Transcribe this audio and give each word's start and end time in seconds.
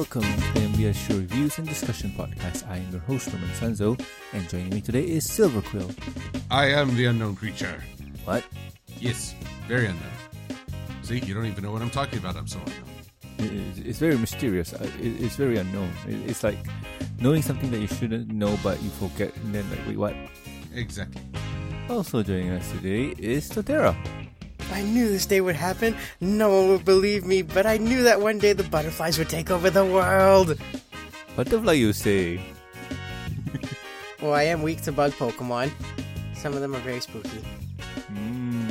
Welcome 0.00 0.22
to 0.22 0.52
the 0.54 0.60
MBS 0.60 0.94
Show 0.94 1.14
Reviews 1.16 1.58
and 1.58 1.68
Discussion 1.68 2.10
Podcast. 2.16 2.66
I 2.66 2.78
am 2.78 2.90
your 2.90 3.02
host, 3.02 3.30
Norman 3.34 3.50
Sanzo, 3.50 4.02
and 4.32 4.48
joining 4.48 4.70
me 4.70 4.80
today 4.80 5.02
is 5.02 5.30
Silver 5.30 5.60
Quill. 5.60 5.90
I 6.50 6.68
am 6.68 6.96
the 6.96 7.04
unknown 7.04 7.36
creature. 7.36 7.84
What? 8.24 8.42
Yes, 8.98 9.34
very 9.68 9.84
unknown. 9.84 10.16
See, 11.02 11.18
you 11.18 11.34
don't 11.34 11.44
even 11.44 11.62
know 11.62 11.70
what 11.70 11.82
I'm 11.82 11.90
talking 11.90 12.18
about. 12.18 12.36
I'm 12.36 12.46
so 12.46 12.58
unknown. 12.60 13.76
It's, 13.76 13.98
very 13.98 14.16
mysterious. 14.16 14.72
It's 15.02 15.36
very 15.36 15.58
unknown. 15.58 15.92
It's 16.06 16.42
like 16.42 16.56
knowing 17.20 17.42
something 17.42 17.70
that 17.70 17.80
you 17.80 17.86
shouldn't 17.86 18.30
know, 18.30 18.58
but 18.62 18.82
you 18.82 18.88
forget, 18.88 19.36
and 19.36 19.54
then 19.54 19.68
like, 19.68 19.86
wait, 19.86 19.98
what? 19.98 20.16
Exactly. 20.74 21.20
Also 21.90 22.22
joining 22.22 22.52
us 22.52 22.72
today 22.72 23.14
is 23.18 23.50
Torterra. 23.50 23.94
I 24.72 24.82
knew 24.82 25.08
this 25.08 25.26
day 25.26 25.40
would 25.40 25.56
happen. 25.56 25.96
No 26.20 26.48
one 26.50 26.68
would 26.68 26.84
believe 26.84 27.24
me, 27.24 27.42
but 27.42 27.66
I 27.66 27.76
knew 27.76 28.02
that 28.04 28.20
one 28.20 28.38
day 28.38 28.52
the 28.52 28.64
butterflies 28.64 29.18
would 29.18 29.28
take 29.28 29.50
over 29.50 29.70
the 29.70 29.84
world. 29.84 30.58
Butterfly, 31.36 31.72
you 31.72 31.92
say? 31.92 32.40
Well, 34.20 34.34
I 34.34 34.44
am 34.44 34.62
weak 34.62 34.82
to 34.82 34.92
bug 34.92 35.12
Pokemon. 35.12 35.70
Some 36.34 36.52
of 36.52 36.60
them 36.60 36.74
are 36.74 36.80
very 36.80 37.00
spooky. 37.00 37.40
Mm, 38.12 38.68
mm, 38.68 38.70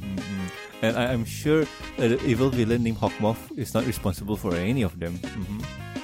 mm, 0.00 0.16
mm. 0.16 0.48
And 0.82 0.96
I, 0.96 1.12
I'm 1.12 1.24
sure 1.24 1.66
the 1.96 2.22
evil 2.24 2.48
villain 2.50 2.82
named 2.82 2.98
Hawkmoth 2.98 3.56
is 3.58 3.74
not 3.74 3.84
responsible 3.86 4.36
for 4.36 4.54
any 4.54 4.82
of 4.82 4.98
them. 4.98 5.16
hmm 5.18 5.60
Oh, 5.60 5.64
yes, 5.64 5.95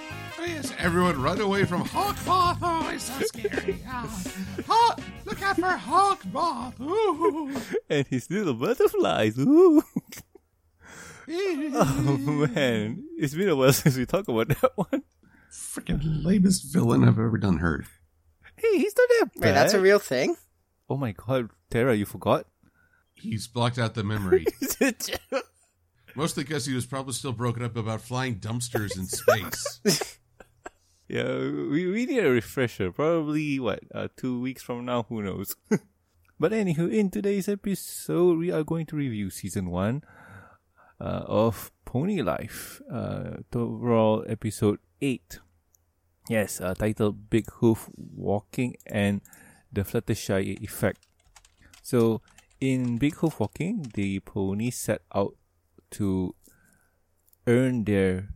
everyone 0.82 1.22
run 1.22 1.40
away 1.40 1.64
from 1.64 1.82
Hawk 1.82 2.16
Moth. 2.26 2.58
Oh, 2.60 2.90
it's 2.92 3.04
so 3.04 3.20
scary. 3.22 3.78
Ah. 3.86 4.22
Hawk, 4.66 5.00
look 5.24 5.40
out 5.40 5.56
for 5.56 5.70
Hawk 5.70 6.24
Moth. 6.32 6.80
Ooh. 6.80 7.54
And 7.88 8.06
his 8.08 8.28
little 8.30 8.54
butterflies. 8.54 9.38
Ooh. 9.38 9.82
oh 11.28 12.48
man, 12.52 13.04
it's 13.16 13.34
been 13.34 13.48
a 13.48 13.54
while 13.54 13.72
since 13.72 13.96
we 13.96 14.04
talked 14.04 14.28
about 14.28 14.48
that 14.48 14.72
one. 14.74 15.04
Freaking 15.52 16.24
lamest 16.24 16.72
villain 16.72 17.04
I've 17.04 17.18
ever 17.18 17.38
done 17.38 17.58
heard. 17.58 17.86
Hey, 18.56 18.78
he's 18.78 18.94
not 18.96 19.08
that 19.08 19.40
bad. 19.40 19.46
Wait, 19.46 19.52
that's 19.52 19.74
a 19.74 19.80
real 19.80 20.00
thing? 20.00 20.36
Oh 20.90 20.96
my 20.96 21.12
god, 21.12 21.50
Tara, 21.70 21.94
you 21.94 22.06
forgot? 22.06 22.46
He's 23.14 23.46
blocked 23.46 23.78
out 23.78 23.94
the 23.94 24.02
memory. 24.02 24.46
Mostly 26.16 26.42
because 26.42 26.66
he 26.66 26.74
was 26.74 26.86
probably 26.86 27.14
still 27.14 27.32
broken 27.32 27.62
up 27.64 27.76
about 27.76 28.00
flying 28.00 28.40
dumpsters 28.40 28.98
in 28.98 29.06
space. 29.06 30.18
yeah, 31.12 31.36
we, 31.36 31.86
we 31.92 32.06
need 32.06 32.24
a 32.24 32.30
refresher. 32.30 32.90
Probably, 32.90 33.60
what, 33.60 33.80
uh, 33.94 34.08
two 34.16 34.40
weeks 34.40 34.62
from 34.62 34.86
now? 34.86 35.02
Who 35.10 35.22
knows? 35.22 35.54
but 36.40 36.52
anywho, 36.52 36.90
in 36.90 37.10
today's 37.10 37.50
episode, 37.50 38.38
we 38.38 38.50
are 38.50 38.64
going 38.64 38.86
to 38.86 38.96
review 38.96 39.28
season 39.28 39.68
one 39.68 40.04
uh, 40.98 41.24
of 41.28 41.70
Pony 41.84 42.22
Life, 42.22 42.80
uh, 42.90 43.44
overall 43.54 44.24
episode 44.26 44.78
8. 45.02 45.38
Yes, 46.30 46.62
uh, 46.62 46.72
titled 46.72 47.28
Big 47.28 47.44
Hoof 47.60 47.90
Walking 47.94 48.76
and 48.86 49.20
the 49.70 49.82
Fluttershy 49.82 50.62
Effect. 50.62 51.06
So, 51.82 52.22
in 52.58 52.96
Big 52.96 53.16
Hoof 53.16 53.38
Walking, 53.38 53.86
the 53.92 54.20
ponies 54.20 54.76
set 54.76 55.02
out 55.14 55.34
to 55.90 56.34
earn 57.46 57.84
their 57.84 58.30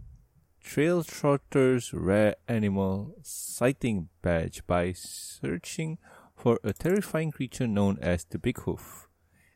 Trail 0.67 1.05
Trotter's 1.05 1.95
Rare 1.95 2.34
Animal 2.48 3.14
Sighting 3.22 4.09
Badge 4.20 4.67
by 4.67 4.92
searching 4.92 5.97
for 6.34 6.58
a 6.64 6.73
terrifying 6.73 7.31
creature 7.31 7.69
known 7.69 7.98
as 8.03 8.25
the 8.25 8.36
Big 8.36 8.58
Hoof. 8.58 9.06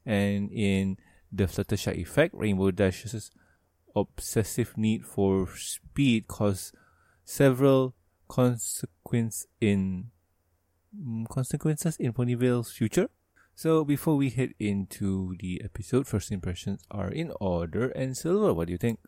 And 0.06 0.52
in 0.52 0.98
the 1.32 1.44
Fluttershy 1.44 1.96
Effect, 1.96 2.32
Rainbow 2.32 2.70
Dash's 2.70 3.32
obsessive 3.94 4.78
need 4.78 5.04
for 5.04 5.48
speed 5.56 6.28
caused 6.28 6.76
several 7.24 7.96
consequence 8.28 9.46
in 9.60 10.12
mm, 10.96 11.28
consequences 11.28 11.96
in 11.96 12.12
Ponyville's 12.12 12.70
future. 12.70 13.10
So 13.56 13.84
before 13.84 14.16
we 14.16 14.30
head 14.30 14.54
into 14.60 15.34
the 15.40 15.60
episode, 15.64 16.06
first 16.06 16.30
impressions 16.30 16.82
are 16.88 17.10
in 17.10 17.32
order. 17.40 17.88
And 17.90 18.16
Silver, 18.16 18.54
what 18.54 18.68
do 18.68 18.72
you 18.72 18.78
think? 18.78 19.00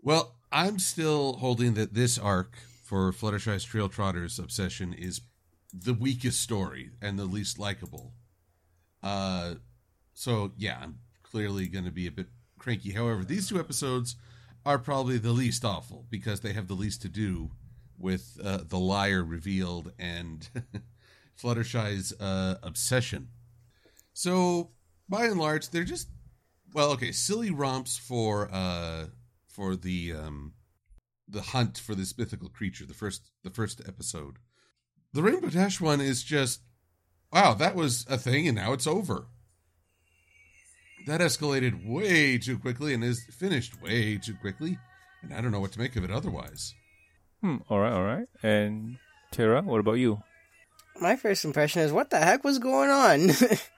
Well, 0.00 0.36
I'm 0.50 0.78
still 0.78 1.34
holding 1.34 1.74
that 1.74 1.94
this 1.94 2.18
arc 2.18 2.56
for 2.84 3.12
Fluttershy's 3.12 3.64
Trail 3.64 3.88
Trotter's 3.88 4.38
obsession 4.38 4.94
is 4.94 5.20
the 5.72 5.94
weakest 5.94 6.40
story 6.40 6.90
and 7.02 7.18
the 7.18 7.24
least 7.24 7.58
likable. 7.58 8.14
Uh, 9.02 9.54
so 10.14 10.52
yeah, 10.56 10.78
I'm 10.82 11.00
clearly 11.22 11.68
going 11.68 11.84
to 11.84 11.90
be 11.90 12.06
a 12.06 12.12
bit 12.12 12.28
cranky. 12.58 12.92
However, 12.92 13.24
these 13.24 13.48
two 13.48 13.58
episodes 13.58 14.16
are 14.64 14.78
probably 14.78 15.18
the 15.18 15.32
least 15.32 15.64
awful 15.64 16.06
because 16.10 16.40
they 16.40 16.52
have 16.52 16.68
the 16.68 16.74
least 16.74 17.02
to 17.02 17.08
do 17.08 17.50
with 17.98 18.38
uh, 18.42 18.60
the 18.66 18.78
liar 18.78 19.22
revealed 19.22 19.92
and 19.98 20.48
Fluttershy's 21.40 22.12
uh, 22.20 22.56
obsession. 22.62 23.28
So 24.12 24.70
by 25.08 25.26
and 25.26 25.38
large, 25.38 25.70
they're 25.70 25.84
just 25.84 26.08
well, 26.74 26.90
okay, 26.92 27.12
silly 27.12 27.50
romps 27.50 27.96
for 27.96 28.50
uh 28.52 29.06
for 29.58 29.74
the 29.74 30.12
um 30.12 30.52
the 31.26 31.42
hunt 31.42 31.76
for 31.76 31.94
this 31.94 32.16
mythical 32.16 32.48
creature, 32.48 32.86
the 32.86 32.94
first 32.94 33.32
the 33.42 33.50
first 33.50 33.82
episode. 33.86 34.36
The 35.12 35.22
Rainbow 35.22 35.50
Dash 35.50 35.80
one 35.80 36.00
is 36.00 36.22
just 36.22 36.60
wow, 37.32 37.54
that 37.54 37.74
was 37.74 38.06
a 38.08 38.16
thing 38.16 38.46
and 38.46 38.56
now 38.56 38.72
it's 38.72 38.86
over. 38.86 39.26
That 41.06 41.20
escalated 41.20 41.84
way 41.84 42.38
too 42.38 42.58
quickly 42.58 42.94
and 42.94 43.02
is 43.02 43.24
finished 43.36 43.82
way 43.82 44.16
too 44.18 44.34
quickly, 44.40 44.78
and 45.22 45.34
I 45.34 45.40
don't 45.40 45.50
know 45.50 45.60
what 45.60 45.72
to 45.72 45.80
make 45.80 45.96
of 45.96 46.04
it 46.04 46.10
otherwise. 46.12 46.74
Hmm. 47.40 47.56
All 47.68 47.80
right. 47.80 47.92
All 47.92 48.04
right. 48.04 48.28
And 48.42 48.98
Tara, 49.32 49.62
what 49.62 49.80
about 49.80 49.94
you? 49.94 50.22
My 51.00 51.16
first 51.16 51.44
impression 51.44 51.82
is 51.82 51.92
what 51.92 52.10
the 52.10 52.18
heck 52.18 52.44
was 52.44 52.60
going 52.60 52.90
on? 52.90 53.30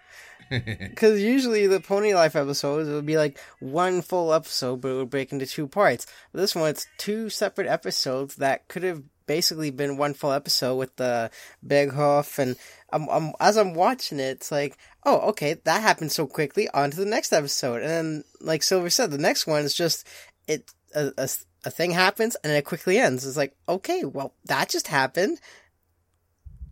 Because 0.91 1.23
usually 1.23 1.67
the 1.67 1.81
Pony 1.81 2.13
Life 2.13 2.35
episodes 2.35 2.89
it 2.89 2.93
would 2.93 3.07
be 3.07 3.17
like 3.17 3.39
one 3.61 4.03
full 4.03 4.35
episode, 4.35 4.81
but 4.81 4.89
it 4.89 4.97
would 4.97 5.11
break 5.11 5.33
into 5.33 5.47
two 5.47 5.69
parts. 5.69 6.07
But 6.33 6.41
this 6.41 6.55
one, 6.55 6.71
it's 6.71 6.87
two 6.99 7.31
separate 7.31 7.69
episodes 7.69 8.37
that 8.37 8.67
could 8.69 8.83
have 8.83 9.03
basically 9.27 9.71
been 9.71 9.97
one 9.97 10.13
full 10.13 10.33
episode 10.33 10.75
with 10.75 10.97
the 10.97 11.31
Big 11.65 11.93
Hoof. 11.93 12.41
And 12.41 12.57
I'm, 12.93 13.09
I'm, 13.09 13.33
as 13.39 13.57
I'm 13.57 13.75
watching 13.75 14.19
it, 14.19 14.39
it's 14.39 14.51
like, 14.51 14.77
oh, 15.07 15.21
okay, 15.31 15.55
that 15.55 15.83
happened 15.83 16.11
so 16.11 16.27
quickly. 16.27 16.69
On 16.71 16.91
to 16.91 16.97
the 16.97 17.07
next 17.07 17.33
episode, 17.33 17.83
and 17.83 17.91
then, 17.91 18.25
like 18.41 18.65
Silver 18.65 18.91
said, 18.91 19.13
the 19.13 19.19
next 19.19 19.47
one 19.47 19.63
is 19.63 19.75
just 19.75 20.05
it 20.49 20.73
a, 20.97 21.13
a, 21.17 21.29
a 21.65 21.71
thing 21.71 21.93
happens 21.93 22.37
and 22.43 22.53
it 22.53 22.65
quickly 22.65 22.99
ends. 22.99 23.25
It's 23.25 23.37
like, 23.37 23.55
okay, 23.69 24.05
well, 24.05 24.35
that 24.47 24.69
just 24.69 24.89
happened. 24.89 25.41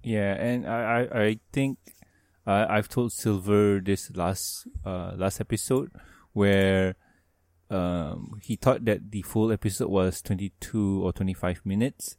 Yeah, 0.03 0.34
and 0.34 0.66
I 0.66 0.81
I, 0.83 1.22
I 1.22 1.41
think 1.53 1.78
uh, 2.48 2.66
I've 2.69 2.88
told 2.88 3.12
Silver 3.12 3.78
this 3.84 4.10
last 4.16 4.66
uh 4.84 5.12
last 5.14 5.41
episode 5.41 5.92
where 6.32 6.97
um 7.70 8.41
he 8.42 8.56
thought 8.56 8.86
that 8.86 9.10
the 9.12 9.20
full 9.22 9.53
episode 9.53 9.91
was 9.91 10.22
twenty 10.22 10.53
two 10.59 11.04
or 11.04 11.12
twenty 11.12 11.34
five 11.34 11.60
minutes 11.64 12.16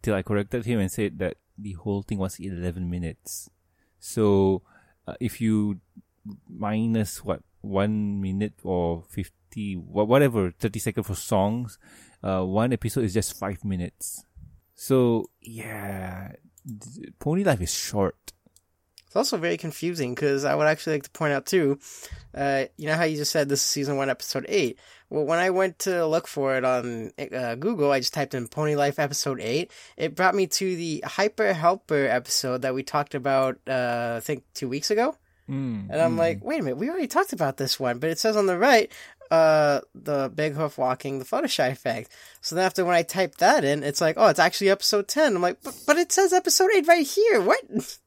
till 0.00 0.14
I 0.14 0.22
corrected 0.22 0.64
him 0.64 0.78
and 0.78 0.90
said 0.90 1.18
that 1.18 1.36
the 1.58 1.72
whole 1.72 2.02
thing 2.02 2.18
was 2.18 2.38
eleven 2.38 2.88
minutes. 2.88 3.50
So 3.98 4.62
uh, 5.08 5.14
if 5.18 5.40
you 5.40 5.80
minus 6.48 7.24
what 7.24 7.42
one 7.60 8.20
minute 8.20 8.54
or 8.62 9.02
fifty 9.10 9.74
wha- 9.76 10.04
whatever 10.04 10.52
thirty 10.52 10.78
seconds 10.78 11.08
for 11.08 11.16
songs, 11.16 11.78
uh 12.22 12.44
one 12.44 12.72
episode 12.72 13.02
is 13.02 13.14
just 13.14 13.36
five 13.36 13.64
minutes. 13.64 14.22
So 14.76 15.30
yeah, 15.42 16.32
Pony 17.18 17.42
Life 17.42 17.62
is 17.62 17.74
short. 17.74 18.14
It's 19.08 19.16
also 19.16 19.38
very 19.38 19.56
confusing 19.56 20.14
because 20.14 20.44
I 20.44 20.54
would 20.54 20.66
actually 20.66 20.96
like 20.96 21.04
to 21.04 21.10
point 21.10 21.32
out 21.32 21.46
too, 21.46 21.78
uh, 22.34 22.66
you 22.76 22.86
know 22.86 22.94
how 22.94 23.04
you 23.04 23.16
just 23.16 23.32
said 23.32 23.48
this 23.48 23.60
is 23.60 23.66
season 23.66 23.96
one, 23.96 24.10
episode 24.10 24.44
eight. 24.48 24.78
Well, 25.08 25.24
when 25.24 25.38
I 25.38 25.48
went 25.48 25.78
to 25.80 26.06
look 26.06 26.26
for 26.28 26.56
it 26.56 26.64
on 26.64 27.12
uh, 27.18 27.54
Google, 27.54 27.90
I 27.90 28.00
just 28.00 28.12
typed 28.12 28.34
in 28.34 28.46
Pony 28.48 28.74
Life 28.74 28.98
episode 28.98 29.40
eight. 29.40 29.70
It 29.96 30.14
brought 30.14 30.34
me 30.34 30.46
to 30.46 30.76
the 30.76 31.02
Hyper 31.06 31.54
Helper 31.54 32.06
episode 32.06 32.60
that 32.62 32.74
we 32.74 32.82
talked 32.82 33.14
about, 33.14 33.58
uh, 33.66 34.14
I 34.18 34.20
think 34.20 34.44
two 34.52 34.68
weeks 34.68 34.90
ago. 34.90 35.16
Mm, 35.48 35.88
And 35.88 36.00
I'm 36.02 36.18
like, 36.18 36.44
wait 36.44 36.60
a 36.60 36.62
minute, 36.62 36.76
we 36.76 36.90
already 36.90 37.06
talked 37.06 37.32
about 37.32 37.56
this 37.56 37.80
one, 37.80 38.00
but 38.00 38.10
it 38.10 38.18
says 38.18 38.36
on 38.36 38.44
the 38.44 38.58
right, 38.58 38.92
uh, 39.30 39.80
the 39.94 40.30
Big 40.34 40.52
Hoof 40.52 40.76
Walking, 40.76 41.18
the 41.18 41.24
Fluttershy 41.24 41.72
effect. 41.72 42.12
So 42.42 42.54
then 42.54 42.66
after 42.66 42.84
when 42.84 42.94
I 42.94 43.02
type 43.02 43.36
that 43.36 43.64
in, 43.64 43.82
it's 43.82 44.02
like, 44.02 44.16
oh, 44.18 44.26
it's 44.26 44.38
actually 44.38 44.68
episode 44.68 45.08
10. 45.08 45.36
I'm 45.36 45.40
like, 45.40 45.62
but, 45.62 45.74
but 45.86 45.96
it 45.96 46.12
says 46.12 46.34
episode 46.34 46.68
8 46.74 46.86
right 46.86 47.06
here. 47.06 47.40
What? 47.40 47.62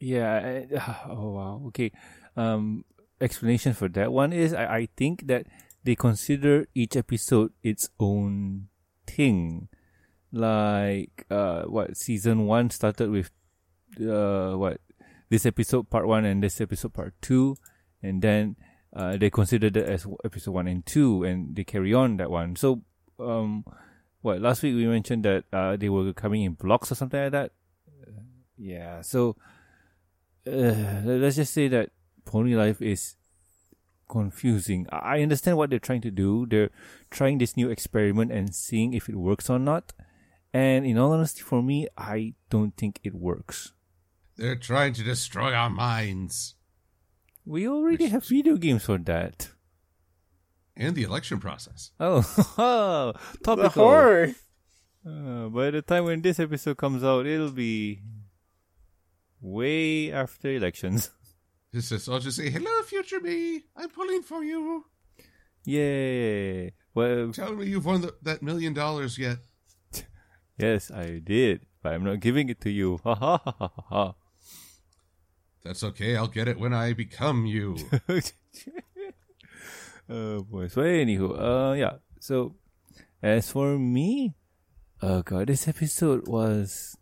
Yeah. 0.00 0.64
Oh 1.08 1.30
wow. 1.30 1.62
Okay. 1.68 1.92
Um, 2.36 2.84
explanation 3.20 3.72
for 3.72 3.88
that 3.88 4.12
one 4.12 4.32
is 4.32 4.54
I, 4.54 4.64
I 4.64 4.88
think 4.96 5.26
that 5.26 5.46
they 5.84 5.94
consider 5.94 6.66
each 6.74 6.96
episode 6.96 7.52
its 7.62 7.90
own 7.98 8.68
thing. 9.06 9.68
Like 10.30 11.24
uh, 11.30 11.62
what 11.62 11.96
season 11.96 12.46
one 12.46 12.70
started 12.70 13.10
with, 13.10 13.30
uh, 14.00 14.52
what 14.52 14.80
this 15.30 15.46
episode 15.46 15.88
part 15.90 16.06
one 16.06 16.24
and 16.24 16.42
this 16.42 16.60
episode 16.60 16.92
part 16.92 17.14
two, 17.22 17.56
and 18.02 18.20
then 18.20 18.56
uh, 18.94 19.16
they 19.16 19.30
consider 19.30 19.70
that 19.70 19.88
as 19.88 20.06
episode 20.24 20.52
one 20.52 20.68
and 20.68 20.84
two, 20.84 21.24
and 21.24 21.56
they 21.56 21.64
carry 21.64 21.94
on 21.94 22.18
that 22.18 22.30
one. 22.30 22.56
So 22.56 22.82
um, 23.18 23.64
what 24.20 24.40
last 24.40 24.62
week 24.62 24.74
we 24.74 24.86
mentioned 24.86 25.24
that 25.24 25.44
uh, 25.52 25.76
they 25.76 25.88
were 25.88 26.12
coming 26.12 26.42
in 26.42 26.52
blocks 26.52 26.92
or 26.92 26.94
something 26.94 27.20
like 27.20 27.32
that. 27.32 27.52
Yeah, 28.58 29.02
so 29.02 29.36
uh, 30.48 31.02
let's 31.04 31.36
just 31.36 31.52
say 31.52 31.68
that 31.68 31.90
Pony 32.24 32.54
Life 32.54 32.82
is 32.82 33.16
confusing. 34.08 34.86
I 34.90 35.20
understand 35.22 35.56
what 35.56 35.70
they're 35.70 35.78
trying 35.78 36.00
to 36.02 36.10
do. 36.10 36.46
They're 36.46 36.70
trying 37.10 37.38
this 37.38 37.56
new 37.56 37.70
experiment 37.70 38.32
and 38.32 38.54
seeing 38.54 38.94
if 38.94 39.08
it 39.08 39.16
works 39.16 39.50
or 39.50 39.58
not. 39.58 39.92
And 40.52 40.86
in 40.86 40.98
all 40.98 41.12
honesty, 41.12 41.42
for 41.42 41.62
me, 41.62 41.88
I 41.96 42.34
don't 42.48 42.76
think 42.76 43.00
it 43.04 43.14
works. 43.14 43.72
They're 44.36 44.56
trying 44.56 44.94
to 44.94 45.02
destroy 45.02 45.52
our 45.52 45.70
minds. 45.70 46.54
We 47.44 47.68
already 47.68 48.06
have 48.08 48.26
video 48.26 48.56
games 48.56 48.84
for 48.84 48.98
that. 48.98 49.50
And 50.76 50.94
the 50.94 51.02
election 51.02 51.40
process. 51.40 51.90
Oh, 51.98 52.22
topical. 53.44 53.56
The 53.56 53.68
horror. 53.68 54.34
Uh, 55.04 55.48
by 55.48 55.70
the 55.70 55.82
time 55.82 56.04
when 56.04 56.22
this 56.22 56.38
episode 56.38 56.76
comes 56.76 57.02
out, 57.02 57.26
it'll 57.26 57.50
be 57.50 58.00
way 59.40 60.12
after 60.12 60.50
elections. 60.50 61.10
This 61.70 61.92
is, 61.92 62.08
I'll 62.08 62.18
just 62.18 62.38
say, 62.38 62.48
hello, 62.48 62.82
future 62.82 63.20
me. 63.20 63.64
I'm 63.76 63.90
pulling 63.90 64.22
for 64.22 64.42
you. 64.42 64.86
Yay! 65.66 66.72
Well, 66.94 67.30
Tell 67.32 67.54
me 67.54 67.66
you've 67.66 67.84
won 67.84 68.00
the, 68.00 68.14
that 68.22 68.42
million 68.42 68.72
dollars 68.72 69.18
yet. 69.18 69.36
yes, 70.58 70.90
I 70.90 71.20
did, 71.22 71.66
but 71.82 71.92
I'm 71.92 72.04
not 72.04 72.20
giving 72.20 72.48
it 72.48 72.62
to 72.62 72.70
you. 72.70 72.98
Ha 73.04 73.14
ha 73.14 73.36
ha 73.44 73.52
ha 73.58 73.70
ha. 73.90 74.14
That's 75.62 75.84
okay. 75.84 76.16
I'll 76.16 76.26
get 76.28 76.48
it 76.48 76.58
when 76.58 76.72
I 76.72 76.94
become 76.94 77.44
you. 77.44 77.76
oh 80.08 80.42
boy. 80.44 80.68
So 80.68 80.80
anywho, 80.80 81.36
uh, 81.36 81.74
yeah. 81.74 81.98
So 82.18 82.56
as 83.22 83.50
for 83.50 83.78
me, 83.78 84.34
oh 85.02 85.20
god, 85.20 85.48
this 85.48 85.68
episode 85.68 86.26
was 86.26 86.96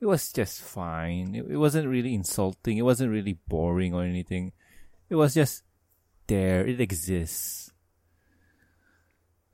it 0.00 0.06
was 0.06 0.32
just 0.32 0.60
fine. 0.60 1.34
It, 1.34 1.46
it 1.50 1.56
wasn't 1.56 1.88
really 1.88 2.14
insulting. 2.14 2.78
It 2.78 2.82
wasn't 2.82 3.10
really 3.10 3.38
boring 3.48 3.94
or 3.94 4.04
anything. 4.04 4.52
It 5.10 5.16
was 5.16 5.34
just 5.34 5.64
there. 6.26 6.66
It 6.66 6.80
exists. 6.80 7.72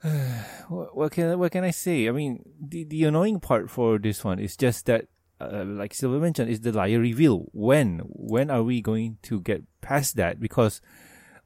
what, 0.68 0.96
what 0.96 1.12
can 1.12 1.38
what 1.38 1.52
can 1.52 1.64
I 1.64 1.70
say? 1.70 2.08
I 2.08 2.12
mean, 2.12 2.44
the 2.60 2.84
the 2.84 3.04
annoying 3.04 3.40
part 3.40 3.70
for 3.70 3.98
this 3.98 4.22
one 4.22 4.38
is 4.38 4.56
just 4.56 4.84
that, 4.86 5.06
uh, 5.40 5.64
like 5.64 5.94
Silver 5.94 6.18
mentioned, 6.18 6.50
is 6.50 6.60
the 6.60 6.72
liar 6.72 7.00
reveal. 7.00 7.46
When 7.52 8.00
when 8.04 8.50
are 8.50 8.62
we 8.62 8.82
going 8.82 9.18
to 9.22 9.40
get 9.40 9.62
past 9.80 10.16
that? 10.16 10.40
Because 10.40 10.82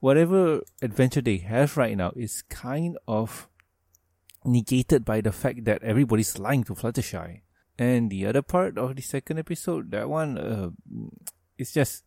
whatever 0.01 0.63
adventure 0.83 1.21
they 1.21 1.39
have 1.39 1.77
right 1.77 1.97
now 1.97 2.13
is 2.17 2.43
kind 2.49 2.99
of 3.07 3.49
negated 4.45 5.05
by 5.05 5.21
the 5.21 5.33
fact 5.33 5.65
that 5.65 5.83
everybody's 5.85 6.39
lying 6.39 6.65
to 6.65 6.75
Fluttershy. 6.75 7.43
And 7.79 8.11
the 8.11 8.27
other 8.27 8.43
part 8.43 8.77
of 8.77 8.97
the 8.97 9.03
second 9.03 9.39
episode, 9.39 9.93
that 9.93 10.09
one, 10.09 10.37
uh, 10.37 10.71
it's 11.57 11.73
just, 11.73 12.05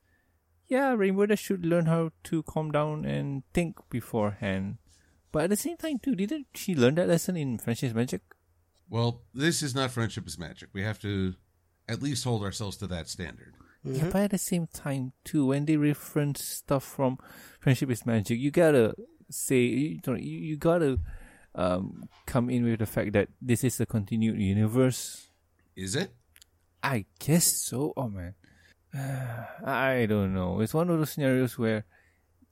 yeah, 0.68 0.94
Rainbow 0.94 1.28
Dash 1.28 1.42
should 1.42 1.66
learn 1.66 1.86
how 1.86 2.12
to 2.26 2.44
calm 2.44 2.72
down 2.72 3.06
and 3.06 3.44
think 3.54 3.78
beforehand. 3.90 4.78
But 5.32 5.46
at 5.46 5.50
the 5.52 5.56
same 5.56 5.78
time, 5.78 6.00
too, 6.00 6.14
didn't 6.14 6.48
she 6.56 6.76
learn 6.76 6.96
that 6.96 7.08
lesson 7.08 7.38
in 7.38 7.58
Friendship's 7.58 7.94
Magic? 7.94 8.22
well, 8.92 9.22
this 9.34 9.64
is 9.64 9.74
not 9.74 9.90
friendship 9.90 10.28
is 10.28 10.38
magic. 10.38 10.70
We 10.74 10.84
have 10.84 11.00
to 11.00 11.34
at 11.88 12.04
least 12.04 12.26
hold 12.26 12.44
ourselves 12.44 12.76
to 12.78 12.88
that 12.88 13.08
standard. 13.08 13.54
Yeah, 13.84 14.10
but 14.12 14.24
at 14.24 14.32
the 14.32 14.38
same 14.38 14.68
time, 14.68 15.14
too, 15.24 15.48
when 15.48 15.66
they 15.66 15.78
reference 15.78 16.44
stuff 16.44 16.84
from 16.84 17.18
Friendship 17.60 17.90
is 17.90 18.06
Magic, 18.06 18.38
you 18.38 18.52
gotta 18.52 18.94
say, 19.32 19.62
you, 19.62 20.00
you 20.20 20.58
gotta 20.58 21.00
um, 21.56 22.04
come 22.28 22.50
in 22.50 22.64
with 22.64 22.80
the 22.80 22.86
fact 22.86 23.14
that 23.14 23.30
this 23.42 23.64
is 23.64 23.80
a 23.80 23.88
continued 23.88 24.40
universe. 24.40 25.31
Is 25.76 25.96
it? 25.96 26.12
I 26.84 27.06
guess 27.20 27.46
so. 27.46 27.94
Oh 27.96 28.10
man, 28.10 28.34
I 29.66 30.06
don't 30.08 30.34
know. 30.34 30.62
It's 30.62 30.74
one 30.74 30.90
of 30.90 30.98
those 30.98 31.12
scenarios 31.12 31.58
where 31.58 31.86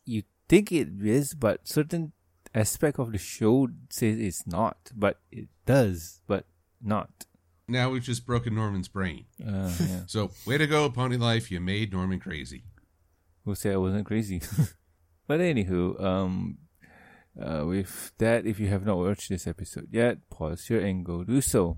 you 0.05 0.23
think 0.47 0.71
it 0.71 0.89
is, 1.01 1.33
but 1.33 1.67
certain 1.67 2.13
aspect 2.53 2.99
of 2.99 3.11
the 3.11 3.17
show 3.17 3.67
says 3.89 4.19
it's 4.19 4.47
not, 4.47 4.77
but 4.95 5.19
it 5.31 5.47
does, 5.65 6.21
but 6.27 6.45
not. 6.81 7.25
Now 7.67 7.91
we've 7.91 8.03
just 8.03 8.25
broken 8.25 8.55
Norman's 8.55 8.87
brain. 8.87 9.25
Uh, 9.45 9.71
yeah. 9.79 10.01
So, 10.07 10.31
way 10.45 10.57
to 10.57 10.65
go, 10.65 10.89
Pony 10.89 11.17
Life. 11.17 11.51
You 11.51 11.59
made 11.59 11.93
Norman 11.93 12.19
crazy. 12.19 12.63
Who 13.45 13.53
said 13.53 13.73
I 13.73 13.77
wasn't 13.77 14.07
crazy? 14.07 14.41
but 15.27 15.39
anywho, 15.39 16.03
um, 16.03 16.57
uh, 17.39 17.65
with 17.65 18.11
that, 18.17 18.45
if 18.47 18.59
you 18.59 18.67
have 18.69 18.85
not 18.85 18.97
watched 18.97 19.29
this 19.29 19.45
episode 19.45 19.89
yet, 19.91 20.17
pause 20.29 20.65
here 20.65 20.79
and 20.79 21.05
go 21.05 21.23
do 21.23 21.41
so. 21.41 21.77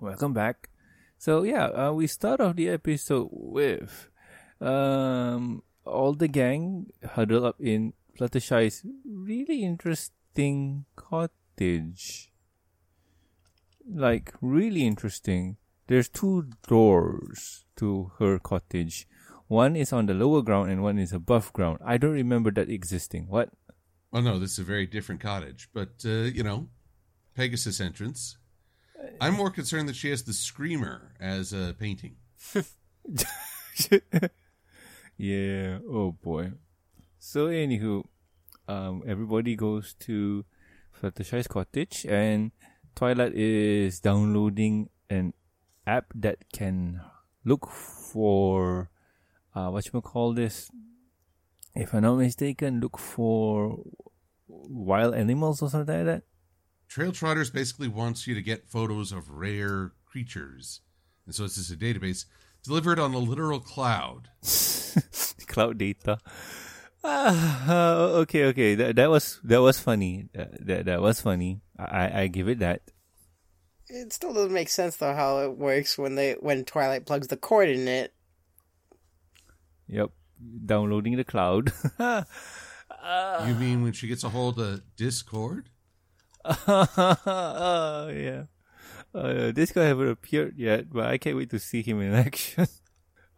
Welcome 0.00 0.34
back. 0.34 0.68
So 1.16 1.42
yeah, 1.42 1.66
uh, 1.68 1.92
we 1.92 2.06
start 2.06 2.40
off 2.40 2.56
the 2.56 2.68
episode 2.68 3.30
with 3.32 4.10
um, 4.60 5.62
all 5.86 6.12
the 6.12 6.28
gang 6.28 6.90
huddle 7.12 7.46
up 7.46 7.56
in 7.58 7.94
Fluttershy's 8.18 8.84
really 9.06 9.64
interesting 9.64 10.84
cottage. 10.96 12.30
Like 13.88 14.34
really 14.42 14.86
interesting. 14.86 15.56
There's 15.86 16.10
two 16.10 16.50
doors 16.68 17.64
to 17.76 18.12
her 18.18 18.38
cottage. 18.38 19.08
One 19.48 19.76
is 19.76 19.94
on 19.94 20.06
the 20.06 20.14
lower 20.14 20.42
ground 20.42 20.70
and 20.70 20.82
one 20.82 20.98
is 20.98 21.12
above 21.12 21.54
ground. 21.54 21.78
I 21.82 21.96
don't 21.96 22.12
remember 22.12 22.50
that 22.50 22.68
existing. 22.68 23.28
What? 23.28 23.50
Oh, 24.12 24.20
no, 24.20 24.38
this 24.38 24.52
is 24.52 24.58
a 24.58 24.64
very 24.64 24.86
different 24.86 25.22
cottage. 25.22 25.70
But, 25.72 26.04
uh, 26.04 26.28
you 26.28 26.42
know, 26.42 26.68
Pegasus 27.34 27.80
entrance. 27.80 28.36
I'm 29.20 29.34
more 29.34 29.50
concerned 29.50 29.88
that 29.88 29.96
she 29.96 30.10
has 30.10 30.22
the 30.22 30.32
Screamer 30.32 31.12
as 31.20 31.52
a 31.52 31.74
painting. 31.78 32.16
yeah. 35.16 35.78
Oh 35.88 36.12
boy. 36.12 36.52
So 37.18 37.48
anywho, 37.48 38.04
um, 38.68 39.02
everybody 39.06 39.56
goes 39.56 39.94
to 40.00 40.44
Fluttershy's 41.00 41.46
cottage, 41.46 42.06
and 42.08 42.52
Twilight 42.94 43.34
is 43.34 44.00
downloading 44.00 44.88
an 45.10 45.34
app 45.86 46.06
that 46.14 46.38
can 46.52 47.00
look 47.44 47.68
for 47.68 48.90
uh, 49.54 49.68
what 49.68 49.86
you 49.92 50.00
call 50.00 50.32
this. 50.32 50.70
If 51.74 51.92
I'm 51.92 52.02
not 52.02 52.16
mistaken, 52.16 52.80
look 52.80 52.98
for 52.98 53.78
wild 54.48 55.14
animals 55.14 55.62
or 55.62 55.68
something 55.70 55.94
like 55.94 56.06
that. 56.06 56.22
Trail 56.88 57.12
Trotters 57.12 57.50
basically 57.50 57.88
wants 57.88 58.26
you 58.26 58.34
to 58.34 58.42
get 58.42 58.68
photos 58.68 59.12
of 59.12 59.30
rare 59.30 59.92
creatures. 60.04 60.80
And 61.26 61.34
so 61.34 61.44
it's 61.44 61.56
just 61.56 61.72
a 61.72 61.76
database 61.76 62.24
delivered 62.62 62.98
on 62.98 63.14
a 63.14 63.18
literal 63.18 63.60
cloud. 63.60 64.28
cloud 65.46 65.78
data. 65.78 66.18
Ah, 67.04 68.08
okay, 68.22 68.44
okay. 68.46 68.74
That 68.74 68.96
that 68.96 69.10
was 69.10 69.40
that 69.44 69.60
was 69.60 69.78
funny. 69.78 70.28
That 70.32 70.66
that, 70.66 70.84
that 70.86 71.00
was 71.00 71.20
funny. 71.20 71.60
I 71.78 72.22
I 72.22 72.26
give 72.26 72.48
it 72.48 72.58
that. 72.60 72.82
It 73.88 74.12
still 74.12 74.32
doesn't 74.32 74.52
make 74.52 74.68
sense 74.68 74.96
though 74.96 75.14
how 75.14 75.38
it 75.38 75.56
works 75.56 75.96
when 75.96 76.16
they 76.16 76.32
when 76.40 76.64
Twilight 76.64 77.06
plugs 77.06 77.28
the 77.28 77.36
cord 77.36 77.68
in 77.68 77.86
it. 77.86 78.12
Yep, 79.86 80.10
downloading 80.64 81.16
the 81.16 81.24
cloud. 81.24 81.72
You 83.46 83.54
mean 83.54 83.82
when 83.82 83.92
she 83.92 84.08
gets 84.08 84.24
a 84.24 84.28
hold 84.28 84.58
of 84.58 84.82
Discord? 84.96 85.68
oh 86.68 88.08
yeah. 88.08 88.44
Uh, 89.14 89.50
this 89.52 89.72
guy 89.72 89.84
haven't 89.84 90.08
appeared 90.08 90.54
yet, 90.56 90.92
but 90.92 91.06
I 91.06 91.18
can't 91.18 91.36
wait 91.36 91.50
to 91.50 91.58
see 91.58 91.82
him 91.82 92.00
in 92.00 92.14
action. 92.26 92.66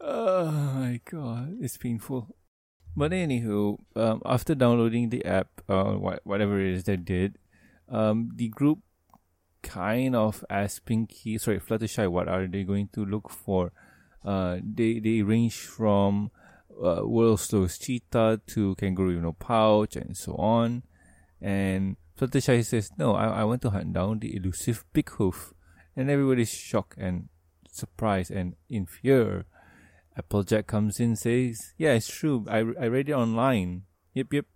oh 0.01 0.51
my 0.51 1.01
god, 1.11 1.57
it's 1.61 1.77
painful. 1.77 2.37
But 2.97 3.13
anywho, 3.13 3.79
um, 3.95 4.23
after 4.25 4.55
downloading 4.55 5.11
the 5.11 5.25
app, 5.25 5.49
uh, 5.69 5.93
wh- 5.95 6.27
whatever 6.27 6.61
it 6.61 6.75
is 6.75 6.85
they 6.85 6.97
did, 6.97 7.39
um, 7.89 8.31
the 8.35 8.49
group 8.49 8.81
kind 9.63 10.17
of 10.17 10.45
asked 10.51 10.85
Pinkie, 10.85 11.39
sorry, 11.39 11.61
Fluttershy, 11.61 12.11
what 12.11 12.29
are 12.29 12.47
they 12.47 12.65
going 12.65 12.89
to 12.95 13.05
look 13.05 13.31
for? 13.31 13.73
Uh, 14.25 14.59
they 14.63 14.99
they 14.99 15.23
range 15.23 15.57
from 15.57 16.31
uh, 16.85 17.03
world's 17.05 17.43
slowest 17.43 17.83
cheetah 17.83 18.41
to 18.47 18.75
kangaroo 18.77 19.15
with 19.15 19.23
no 19.23 19.33
pouch 19.33 19.97
and 19.97 20.17
so 20.17 20.35
on. 20.35 20.83
And 21.41 21.97
Fluttershy 22.19 22.65
says, 22.65 22.91
"No, 22.99 23.15
I, 23.15 23.41
I 23.41 23.45
want 23.45 23.63
to 23.63 23.71
hunt 23.71 23.93
down 23.93 24.19
the 24.19 24.35
elusive 24.35 24.85
Big 24.93 25.09
Hoof," 25.11 25.55
and 25.95 26.11
everybody's 26.11 26.51
shocked 26.51 26.99
and 26.99 27.29
surprised 27.71 28.31
and 28.31 28.57
in 28.69 28.87
fear. 28.87 29.47
Applejack 30.17 30.67
comes 30.67 30.99
in, 30.99 31.15
says, 31.15 31.75
"Yeah, 31.79 31.93
it's 31.95 32.11
true. 32.11 32.45
I 32.49 32.59
I 32.59 32.91
read 32.91 33.09
it 33.09 33.13
online. 33.13 33.83
Yep, 34.15 34.33
yep." 34.33 34.47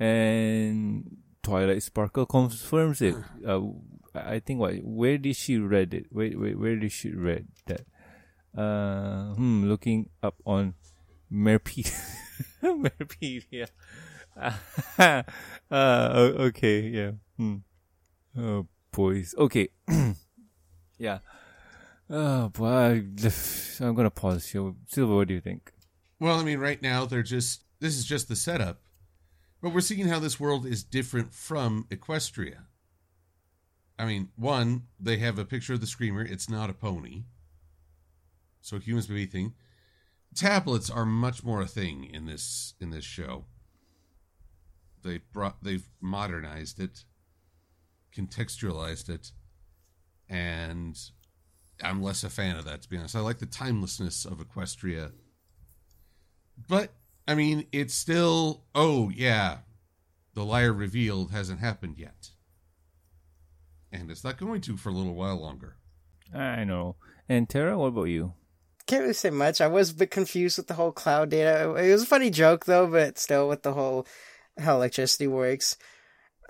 And 0.00 1.18
Twilight 1.42 1.82
Sparkle 1.82 2.24
confirms 2.24 3.02
it. 3.02 3.14
Uh, 3.46 3.60
I 4.14 4.40
think 4.40 4.60
what? 4.60 4.76
Where 4.82 5.18
did 5.18 5.36
she 5.36 5.58
read 5.58 5.92
it? 5.92 6.06
Where 6.10 6.30
where, 6.30 6.56
where 6.56 6.76
did 6.76 6.92
she 6.92 7.10
read 7.12 7.48
that? 7.66 7.84
Uh, 8.56 9.34
hmm. 9.34 9.68
Looking 9.68 10.08
up 10.22 10.36
on 10.46 10.74
Merpedia. 11.30 11.92
Merpedia. 12.62 13.68
uh, 14.98 15.22
okay, 15.70 16.80
yeah. 16.80 17.10
Hmm. 17.36 17.56
Oh, 18.38 18.66
boys. 18.92 19.34
Okay. 19.36 19.68
yeah. 20.98 21.18
Oh, 22.08 22.48
boy. 22.48 23.06
I'm 23.80 23.94
going 23.94 24.04
to 24.04 24.10
pause 24.10 24.46
here. 24.48 24.72
Silver, 24.86 25.16
what 25.16 25.28
do 25.28 25.34
you 25.34 25.40
think? 25.40 25.72
Well, 26.22 26.38
I 26.38 26.44
mean, 26.44 26.60
right 26.60 26.80
now 26.80 27.04
they're 27.04 27.24
just 27.24 27.64
this 27.80 27.96
is 27.96 28.04
just 28.04 28.28
the 28.28 28.36
setup, 28.36 28.80
but 29.60 29.74
we're 29.74 29.80
seeing 29.80 30.06
how 30.06 30.20
this 30.20 30.38
world 30.38 30.64
is 30.64 30.84
different 30.84 31.34
from 31.34 31.84
Equestria. 31.90 32.66
I 33.98 34.04
mean, 34.04 34.28
one, 34.36 34.84
they 35.00 35.16
have 35.16 35.36
a 35.38 35.44
picture 35.44 35.74
of 35.74 35.80
the 35.80 35.86
screamer. 35.88 36.22
It's 36.22 36.48
not 36.48 36.70
a 36.70 36.74
pony, 36.74 37.24
so 38.60 38.78
humans 38.78 39.08
may 39.08 39.16
be 39.16 39.24
a 39.24 39.26
thing. 39.26 39.54
Tablets 40.32 40.90
are 40.90 41.04
much 41.04 41.42
more 41.42 41.60
a 41.60 41.66
thing 41.66 42.04
in 42.04 42.26
this 42.26 42.74
in 42.80 42.90
this 42.90 43.04
show. 43.04 43.46
They 45.02 45.20
brought 45.32 45.62
they've 45.62 45.88
modernized 46.00 46.80
it, 46.80 47.04
contextualized 48.16 49.08
it, 49.08 49.32
and 50.28 50.98
I'm 51.82 52.02
less 52.02 52.24
a 52.24 52.30
fan 52.30 52.56
of 52.56 52.64
that 52.66 52.82
to 52.82 52.88
be 52.88 52.96
honest. 52.96 53.16
I 53.16 53.20
like 53.20 53.38
the 53.38 53.46
timelessness 53.46 54.24
of 54.24 54.38
Equestria 54.38 55.12
but 56.68 56.90
I 57.26 57.34
mean, 57.34 57.66
it's 57.72 57.94
still. 57.94 58.64
Oh 58.74 59.10
yeah, 59.10 59.58
the 60.34 60.44
liar 60.44 60.72
revealed 60.72 61.30
hasn't 61.30 61.60
happened 61.60 61.98
yet, 61.98 62.30
and 63.92 64.10
it's 64.10 64.24
not 64.24 64.38
going 64.38 64.60
to 64.62 64.76
for 64.76 64.88
a 64.88 64.92
little 64.92 65.14
while 65.14 65.40
longer. 65.40 65.76
I 66.34 66.64
know. 66.64 66.96
And 67.28 67.48
Tara, 67.48 67.78
what 67.78 67.88
about 67.88 68.04
you? 68.04 68.34
Can't 68.86 69.02
really 69.02 69.14
say 69.14 69.30
much. 69.30 69.60
I 69.60 69.68
was 69.68 69.90
a 69.90 69.94
bit 69.94 70.10
confused 70.10 70.58
with 70.58 70.66
the 70.66 70.74
whole 70.74 70.92
cloud 70.92 71.30
data. 71.30 71.74
It 71.74 71.92
was 71.92 72.02
a 72.02 72.06
funny 72.06 72.30
joke 72.30 72.64
though, 72.64 72.86
but 72.86 73.18
still 73.18 73.48
with 73.48 73.62
the 73.62 73.72
whole 73.72 74.06
how 74.58 74.76
electricity 74.76 75.26
works. 75.26 75.76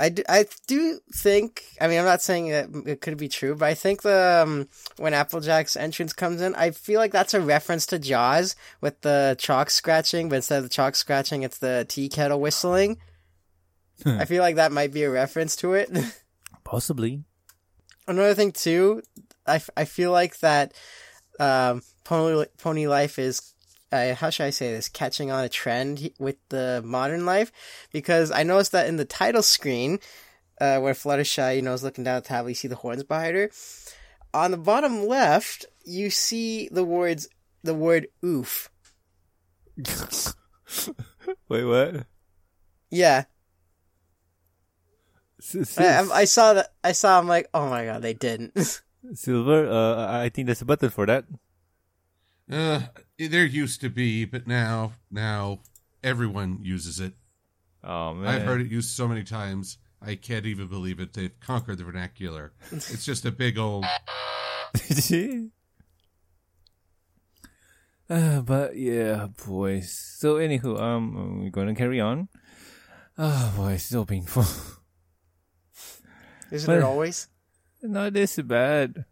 I 0.01 0.09
do, 0.09 0.23
I 0.29 0.47
do 0.67 1.01
think, 1.15 1.63
I 1.81 1.87
mean, 1.87 1.99
I'm 1.99 2.05
not 2.05 2.23
saying 2.23 2.49
that 2.49 2.69
it 2.87 3.01
could 3.01 3.17
be 3.17 3.29
true, 3.29 3.55
but 3.55 3.67
I 3.69 3.75
think 3.75 4.03
the, 4.03 4.43
um, 4.43 4.69
when 4.97 5.15
Applejack's 5.15 5.77
entrance 5.77 6.13
comes 6.13 6.41
in, 6.41 6.55
I 6.55 6.71
feel 6.71 6.99
like 6.99 7.13
that's 7.13 7.35
a 7.35 7.41
reference 7.41 7.87
to 7.87 7.99
Jaws 7.99 8.57
with 8.81 9.01
the 9.03 9.37
chalk 9.39 9.71
scratching, 9.71 10.29
but 10.29 10.37
instead 10.37 10.59
of 10.59 10.65
the 10.65 10.71
chalk 10.71 10.97
scratching, 10.97 11.43
it's 11.43 11.59
the 11.59 11.87
tea 11.89 12.09
kettle 12.09 12.41
whistling. 12.41 12.99
I 14.05 14.25
feel 14.25 14.43
like 14.43 14.57
that 14.57 14.73
might 14.73 14.93
be 14.93 15.05
a 15.05 15.11
reference 15.11 15.55
to 15.57 15.75
it. 15.75 15.91
Possibly. 16.65 17.23
Another 18.09 18.35
thing 18.35 18.51
too, 18.51 19.03
I, 19.47 19.57
f- 19.57 19.71
I 19.77 19.85
feel 19.85 20.11
like 20.11 20.39
that, 20.41 20.73
um, 21.39 21.83
Pony, 22.03 22.47
Pony 22.59 22.89
Life 22.89 23.19
is 23.19 23.55
uh, 23.93 24.15
how 24.15 24.31
should 24.31 24.47
I 24.47 24.51
say 24.51 24.73
this, 24.73 24.89
catching 24.89 25.31
on 25.31 25.45
a 25.45 25.49
trend 25.49 26.11
with 26.19 26.37
the 26.49 26.83
modern 26.85 27.27
life, 27.27 27.53
because 27.93 28.31
I 28.31 28.43
noticed 28.43 28.73
that 28.73 28.89
in 28.89 28.97
the 28.97 29.05
title 29.05 29.43
screen, 29.43 29.99
uh, 30.61 30.81
where 30.81 30.95
Fluttershy, 30.95 31.57
you 31.57 31.63
know, 31.63 31.75
is 31.75 31.83
looking 31.83 32.05
down 32.05 32.17
at 32.17 32.25
the 32.25 32.29
table, 32.29 32.49
you 32.49 32.55
see 32.55 32.69
the 32.69 32.77
horns 32.77 33.05
behind 33.05 33.37
her. 33.37 33.51
On 34.35 34.51
the 34.51 34.57
bottom 34.57 35.07
left, 35.07 35.67
you 35.85 36.09
see 36.09 36.69
the 36.73 36.85
words, 36.85 37.29
the 37.63 37.75
word 37.75 38.09
"oof." 38.25 38.71
Wait, 41.49 41.65
what? 41.65 42.07
Yeah, 42.91 43.25
I 46.13 46.25
saw 46.25 46.55
that. 46.55 46.73
I 46.85 46.93
saw. 46.93 47.19
I'm 47.19 47.27
like, 47.27 47.49
oh 47.53 47.69
my 47.69 47.85
god, 47.85 48.03
they 48.03 48.15
didn't. 48.15 48.81
Silver, 49.15 49.69
uh, 49.69 50.23
I 50.23 50.29
think 50.29 50.47
there's 50.47 50.63
a 50.63 50.65
button 50.65 50.91
for 50.91 51.07
that. 51.07 51.25
Uh, 52.51 52.83
there 53.29 53.45
used 53.45 53.81
to 53.81 53.89
be, 53.89 54.25
but 54.25 54.47
now, 54.47 54.93
now 55.11 55.61
everyone 56.03 56.59
uses 56.63 57.01
it. 57.01 57.15
Oh, 57.85 58.15
man. 58.15 58.29
I've 58.29 58.43
heard 58.43 58.61
it 58.61 58.71
used 58.71 58.91
so 58.91 59.09
many 59.09 59.25
times. 59.25 59.79
I 60.01 60.15
can't 60.17 60.47
even 60.47 60.67
believe 60.69 61.01
it. 61.01 61.13
They've 61.13 61.39
conquered 61.41 61.79
the 61.79 61.85
vernacular. 61.85 62.53
It's 62.71 63.05
just 63.05 63.25
a 63.25 63.31
big 63.31 63.59
old. 63.59 63.85
uh, 68.11 68.41
but 68.41 68.77
yeah, 68.77 69.29
boys. 69.47 69.93
So 70.19 70.37
anywho, 70.37 70.81
um, 70.81 71.43
we're 71.43 71.51
gonna 71.51 71.75
carry 71.75 72.01
on. 72.01 72.29
Oh 73.17 73.53
boy, 73.57 73.73
it's 73.73 73.85
so 73.85 74.05
painful. 74.05 74.45
Isn't 76.51 76.75
it 76.75 76.83
always? 76.83 77.29
Not 77.83 78.13
this 78.13 78.37
bad. 78.39 79.05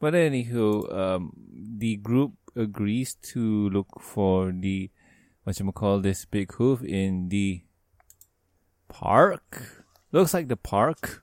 But 0.00 0.14
anywho, 0.14 0.94
um, 0.94 1.32
the 1.78 1.96
group 1.96 2.32
agrees 2.56 3.14
to 3.32 3.68
look 3.70 4.00
for 4.00 4.52
the 4.52 4.90
what 5.44 5.58
you 5.60 5.70
call 5.72 6.00
this 6.00 6.24
big 6.24 6.52
hoof 6.54 6.82
in 6.82 7.28
the 7.28 7.62
park. 8.88 9.84
Looks 10.12 10.34
like 10.34 10.48
the 10.48 10.56
park, 10.56 11.22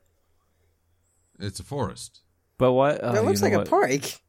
It's 1.40 1.60
a 1.60 1.64
forest. 1.64 2.22
but 2.58 2.74
what? 2.74 3.04
Uh, 3.04 3.14
it 3.18 3.24
looks 3.26 3.42
you 3.42 3.50
know 3.50 3.58
like 3.58 3.68
a 3.68 3.70
park. 3.70 4.20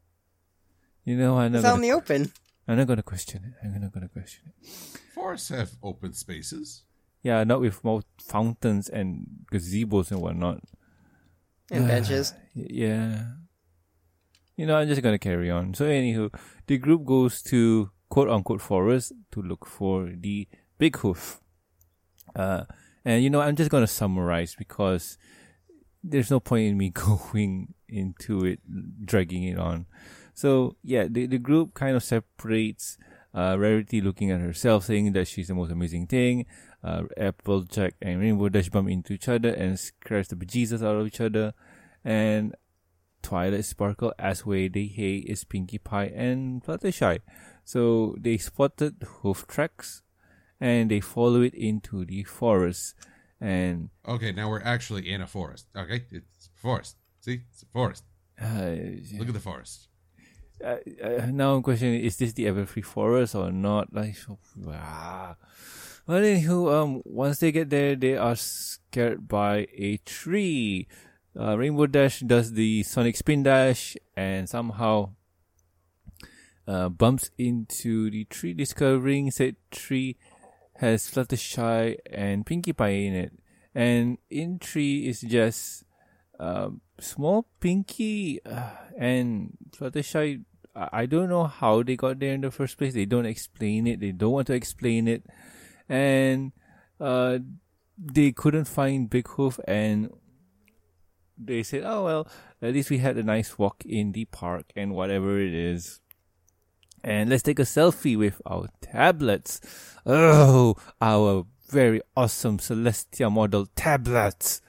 You 1.05 1.17
know, 1.17 1.37
I 1.39 1.49
know. 1.49 1.59
not 1.59 1.59
It's 1.59 1.67
out 1.67 1.77
in 1.77 1.83
the 1.83 1.93
open. 1.93 2.33
I'm 2.67 2.77
not 2.79 2.87
gonna 2.87 3.03
question 3.03 3.45
it. 3.45 3.53
I'm 3.67 3.81
not 3.81 3.93
gonna 3.93 4.09
question 4.09 4.53
it. 4.63 4.69
Forests 5.15 5.51
have 5.51 5.73
open 5.83 6.15
spaces. 6.15 6.83
Yeah, 7.23 7.45
not 7.45 7.61
with 7.61 7.85
more 7.85 8.03
fountains 8.21 8.89
and 8.89 9.27
gazebos 9.53 10.11
and 10.11 10.21
whatnot. 10.21 10.61
And 11.71 11.87
benches. 11.87 12.33
Yeah. 12.55 13.25
You 14.57 14.67
know, 14.67 14.77
I'm 14.77 14.89
just 14.89 15.03
gonna 15.03 15.19
carry 15.19 15.51
on. 15.51 15.75
So 15.75 15.87
anywho, 15.87 16.33
the 16.67 16.79
group 16.79 17.05
goes 17.05 17.43
to 17.43 17.91
quote 18.09 18.29
unquote 18.29 18.61
forest 18.61 19.13
to 19.33 19.43
look 19.43 19.67
for 19.67 20.11
the 20.17 20.47
big 20.79 20.97
hoof. 20.97 21.41
Uh, 22.37 22.65
and 23.05 23.23
you 23.23 23.31
know, 23.31 23.41
I'm 23.41 23.57
just 23.57 23.71
gonna 23.71 23.87
summarize 23.87 24.55
because 24.55 25.19
there's 26.03 26.31
no 26.31 26.41
point 26.41 26.67
in 26.67 26.79
me 26.79 26.91
going 26.95 27.75
into 27.89 28.45
it, 28.45 28.61
dragging 29.05 29.45
it 29.45 29.59
on. 29.59 29.87
So 30.35 30.77
yeah, 30.83 31.07
the 31.11 31.27
the 31.27 31.39
group 31.39 31.75
kind 31.75 31.97
of 31.97 32.05
separates. 32.05 32.99
Uh, 33.37 33.57
Rarity 33.59 34.01
looking 34.01 34.31
at 34.31 34.41
herself, 34.41 34.85
saying 34.85 35.13
that 35.15 35.27
she's 35.27 35.49
the 35.49 35.57
most 35.57 35.73
amazing 35.73 36.07
thing. 36.07 36.47
Uh, 36.85 37.03
Applejack 37.17 37.95
and 38.01 38.21
Rainbow 38.21 38.49
Dash 38.49 38.69
bump 38.69 38.89
into 38.89 39.15
each 39.15 39.29
other 39.29 39.49
and 39.49 39.77
scratch 39.77 40.29
the 40.29 40.37
bejesus 40.37 40.87
out 40.87 40.95
of 40.95 41.05
each 41.05 41.21
other. 41.21 41.53
And 42.05 42.55
Twilight 43.25 43.65
Sparkle 43.65 44.13
as 44.19 44.45
they 44.45 44.87
hey 44.99 45.17
is 45.33 45.45
Pinkie 45.45 45.79
Pie 45.79 46.13
and 46.15 46.63
Fluttershy. 46.63 47.19
So 47.65 48.15
they 48.21 48.37
spotted 48.37 48.97
hoof 49.23 49.47
tracks 49.49 50.03
and 50.61 50.91
they 50.91 51.01
follow 51.01 51.41
it 51.41 51.55
into 51.55 52.05
the 52.05 52.23
forest. 52.25 52.95
And 53.41 53.91
Okay, 54.07 54.31
now 54.33 54.49
we're 54.51 54.63
actually 54.63 55.11
in 55.11 55.21
a 55.23 55.27
forest. 55.27 55.67
Okay, 55.77 56.05
it's 56.11 56.51
a 56.57 56.61
forest. 56.61 56.97
See, 57.21 57.41
it's 57.51 57.63
a 57.63 57.67
forest. 57.73 58.05
uh, 58.41 58.77
Look 59.19 59.29
at 59.29 59.35
the 59.35 59.41
forest. 59.41 59.89
uh, 60.63 60.77
uh, 61.03 61.27
now 61.33 61.55
I'm 61.57 61.63
questioning 61.63 62.01
is 62.05 62.17
this 62.17 62.33
the 62.35 62.45
Everfree 62.45 62.85
Forest 62.85 63.35
or 63.35 63.51
not? 63.51 63.89
Like, 63.93 64.17
so, 64.17 64.39
ah. 64.69 65.37
Well, 66.07 66.21
anywho, 66.23 66.73
um, 66.73 67.03
once 67.05 67.39
they 67.41 67.51
get 67.53 67.71
there, 67.71 67.97
they 67.97 68.17
are 68.17 68.37
scared 68.37 69.27
by 69.27 69.67
a 69.75 69.97
tree. 70.05 70.87
Uh, 71.39 71.59
Rainbow 71.59 71.87
Dash 71.87 72.21
does 72.21 72.53
the 72.53 72.83
Sonic 72.85 73.17
Spin 73.17 73.43
Dash 73.43 73.97
and 74.17 74.49
somehow 74.49 75.11
uh, 76.67 76.89
bumps 76.89 77.31
into 77.37 78.11
the 78.11 78.25
tree, 78.25 78.55
discovering 78.55 79.31
said 79.31 79.57
tree 79.71 80.17
has 80.77 81.11
Fluttershy 81.11 81.97
and 82.11 82.47
Pinkie 82.47 82.73
Pie 82.73 82.89
in 82.89 83.15
it. 83.15 83.33
And 83.75 84.19
in 84.31 84.59
tree 84.59 85.09
is 85.09 85.21
just 85.23 85.85
um, 86.39 86.81
small 87.01 87.47
Pinkie 87.61 88.41
uh, 88.45 88.71
and 88.97 89.57
Fluttershy. 89.77 90.45
I 90.77 91.07
don't 91.07 91.29
know 91.29 91.45
how 91.45 91.83
they 91.85 91.95
got 91.97 92.19
there 92.19 92.35
in 92.35 92.41
the 92.41 92.51
first 92.51 92.79
place. 92.79 92.95
They 92.95 93.05
don't 93.05 93.27
explain 93.27 93.87
it. 93.87 94.01
They 94.01 94.11
don't 94.11 94.33
want 94.33 94.49
to 94.49 94.55
explain 94.55 95.07
it, 95.07 95.23
and 95.89 96.51
uh, 96.99 97.39
they 97.97 98.33
couldn't 98.33 98.65
find 98.65 99.09
Big 99.09 99.29
Hoof, 99.29 99.61
and 99.69 100.11
they 101.39 101.63
said, 101.63 101.83
"Oh 101.85 102.05
well, 102.05 102.29
at 102.63 102.73
least 102.75 102.91
we 102.91 102.99
had 102.99 103.17
a 103.17 103.23
nice 103.23 103.59
walk 103.59 103.85
in 103.85 104.13
the 104.13 104.25
park 104.27 104.73
and 104.77 104.95
whatever 104.95 105.39
it 105.39 105.55
is." 105.55 106.01
And 107.03 107.29
let's 107.29 107.43
take 107.43 107.59
a 107.59 107.69
selfie 107.69 108.17
with 108.17 108.41
our 108.47 108.69
tablets. 108.81 109.61
Oh, 110.07 110.77
our 111.01 111.47
very 111.69 112.01
awesome 112.17 112.59
Celestia 112.59 113.31
model 113.31 113.67
tablets 113.75 114.61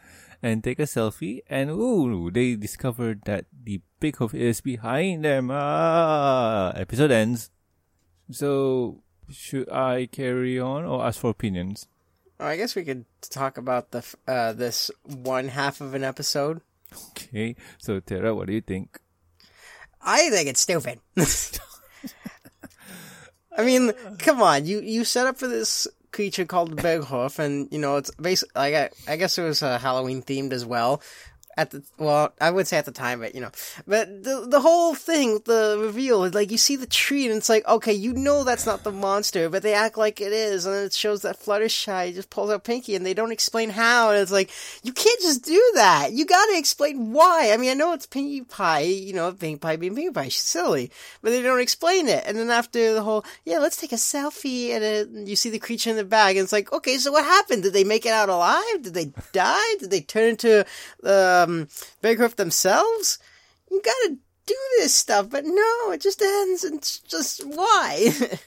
and 0.41 0.63
take 0.63 0.79
a 0.79 0.83
selfie 0.83 1.41
and 1.49 1.69
ooh 1.71 2.29
they 2.31 2.55
discovered 2.55 3.21
that 3.25 3.45
the 3.51 3.81
big 3.99 4.15
hoof 4.17 4.33
is 4.33 4.61
behind 4.61 5.25
them 5.25 5.49
ah 5.51 6.71
episode 6.75 7.11
ends 7.11 7.49
so 8.29 9.01
should 9.29 9.69
i 9.69 10.05
carry 10.05 10.59
on 10.59 10.85
or 10.85 11.03
ask 11.03 11.19
for 11.19 11.31
opinions 11.31 11.87
Oh, 12.39 12.45
I 12.45 12.57
guess 12.57 12.75
we 12.75 12.83
could 12.83 13.05
talk 13.21 13.57
about 13.57 13.91
the 13.91 14.03
uh, 14.27 14.53
this 14.53 14.91
one 15.03 15.47
half 15.49 15.81
of 15.81 15.93
an 15.93 16.03
episode. 16.03 16.61
okay 17.09 17.55
so 17.77 17.99
tara 17.99 18.33
what 18.35 18.47
do 18.47 18.53
you 18.53 18.61
think 18.61 18.99
I 20.05 20.29
think 20.29 20.47
it's 20.47 20.61
stupid. 20.61 20.99
I 23.57 23.63
mean, 23.65 23.91
come 24.19 24.41
on, 24.41 24.65
you 24.65 24.79
you 24.81 25.03
set 25.03 25.25
up 25.27 25.37
for 25.39 25.47
this 25.47 25.87
creature 26.11 26.45
called 26.45 26.79
Hoof, 26.79 27.39
and 27.39 27.67
you 27.71 27.79
know 27.79 27.97
it's 27.97 28.11
basically 28.15 28.51
like 28.55 28.75
I, 28.75 29.13
I 29.13 29.15
guess 29.15 29.37
it 29.37 29.43
was 29.43 29.63
uh, 29.63 29.79
Halloween 29.79 30.21
themed 30.21 30.53
as 30.53 30.65
well. 30.65 31.01
At 31.57 31.71
the 31.71 31.83
well, 31.97 32.33
I 32.41 32.51
would 32.51 32.67
say 32.67 32.77
at 32.77 32.85
the 32.85 32.91
time, 32.91 33.19
but 33.19 33.33
you 33.33 33.41
know, 33.41 33.51
but 33.87 34.23
the 34.23 34.45
the 34.47 34.59
whole 34.59 34.93
thing, 34.93 35.39
the 35.45 35.77
reveal, 35.79 36.29
like 36.29 36.51
you 36.51 36.57
see 36.57 36.75
the 36.75 36.85
tree 36.85 37.25
and 37.25 37.35
it's 37.35 37.49
like, 37.49 37.65
okay, 37.67 37.93
you 37.93 38.13
know 38.13 38.43
that's 38.43 38.65
not 38.65 38.83
the 38.83 38.91
monster, 38.91 39.49
but 39.49 39.63
they 39.63 39.73
act 39.73 39.97
like 39.97 40.19
it 40.19 40.33
is, 40.33 40.65
and 40.65 40.75
then 40.75 40.85
it 40.85 40.93
shows 40.93 41.21
that 41.21 41.39
Fluttershy 41.39 42.13
just 42.13 42.29
pulls 42.29 42.51
out 42.51 42.63
Pinkie, 42.65 42.95
and 42.95 43.05
they 43.05 43.13
don't 43.13 43.31
explain 43.31 43.69
how, 43.69 44.09
and 44.09 44.19
it's 44.19 44.31
like 44.31 44.51
you 44.83 44.91
can't 44.91 45.21
just 45.21 45.45
do 45.45 45.71
that. 45.75 46.11
You 46.11 46.25
got 46.25 46.45
to 46.47 46.57
explain 46.57 47.13
why. 47.13 47.51
I 47.53 47.57
mean, 47.57 47.71
I 47.71 47.73
know 47.73 47.93
it's 47.93 48.05
Pinkie 48.05 48.41
Pie, 48.41 48.81
you 48.81 49.13
know, 49.13 49.31
Pinkie 49.31 49.59
Pie 49.59 49.77
being 49.77 49.95
Pinkie 49.95 50.11
Pie, 50.11 50.29
she's 50.29 50.41
silly, 50.41 50.91
but 51.21 51.29
they 51.29 51.41
don't 51.41 51.61
explain 51.61 52.07
it. 52.09 52.23
And 52.27 52.37
then 52.37 52.49
after 52.49 52.93
the 52.93 53.01
whole, 53.01 53.23
yeah, 53.45 53.59
let's 53.59 53.77
take 53.77 53.93
a 53.93 53.95
selfie, 53.95 54.71
and 54.71 54.83
it, 54.83 55.09
you 55.27 55.35
see 55.37 55.49
the 55.49 55.59
creature 55.59 55.89
in 55.89 55.95
the 55.95 56.03
bag, 56.03 56.35
and 56.35 56.43
it's 56.43 56.53
like, 56.53 56.73
okay, 56.73 56.97
so 56.97 57.13
what 57.13 57.23
happened? 57.23 57.63
Did 57.63 57.73
they 57.73 57.85
make 57.85 58.05
it 58.05 58.11
out 58.11 58.29
alive? 58.29 58.81
Did 58.81 58.93
they 58.93 59.11
die? 59.31 59.75
Did 59.79 59.91
they 59.91 60.01
turn 60.01 60.29
into 60.29 60.65
uh, 61.03 61.44
um, 61.45 61.67
Bancroft 62.01 62.37
themselves? 62.37 63.19
You 63.71 63.81
gotta 63.83 64.17
do 64.45 64.55
this 64.77 64.93
stuff, 64.93 65.29
but 65.29 65.45
no, 65.45 65.91
it 65.91 66.01
just 66.01 66.21
ends, 66.21 66.63
and 66.63 66.75
it's 66.75 66.99
just 66.99 67.45
why? 67.45 68.11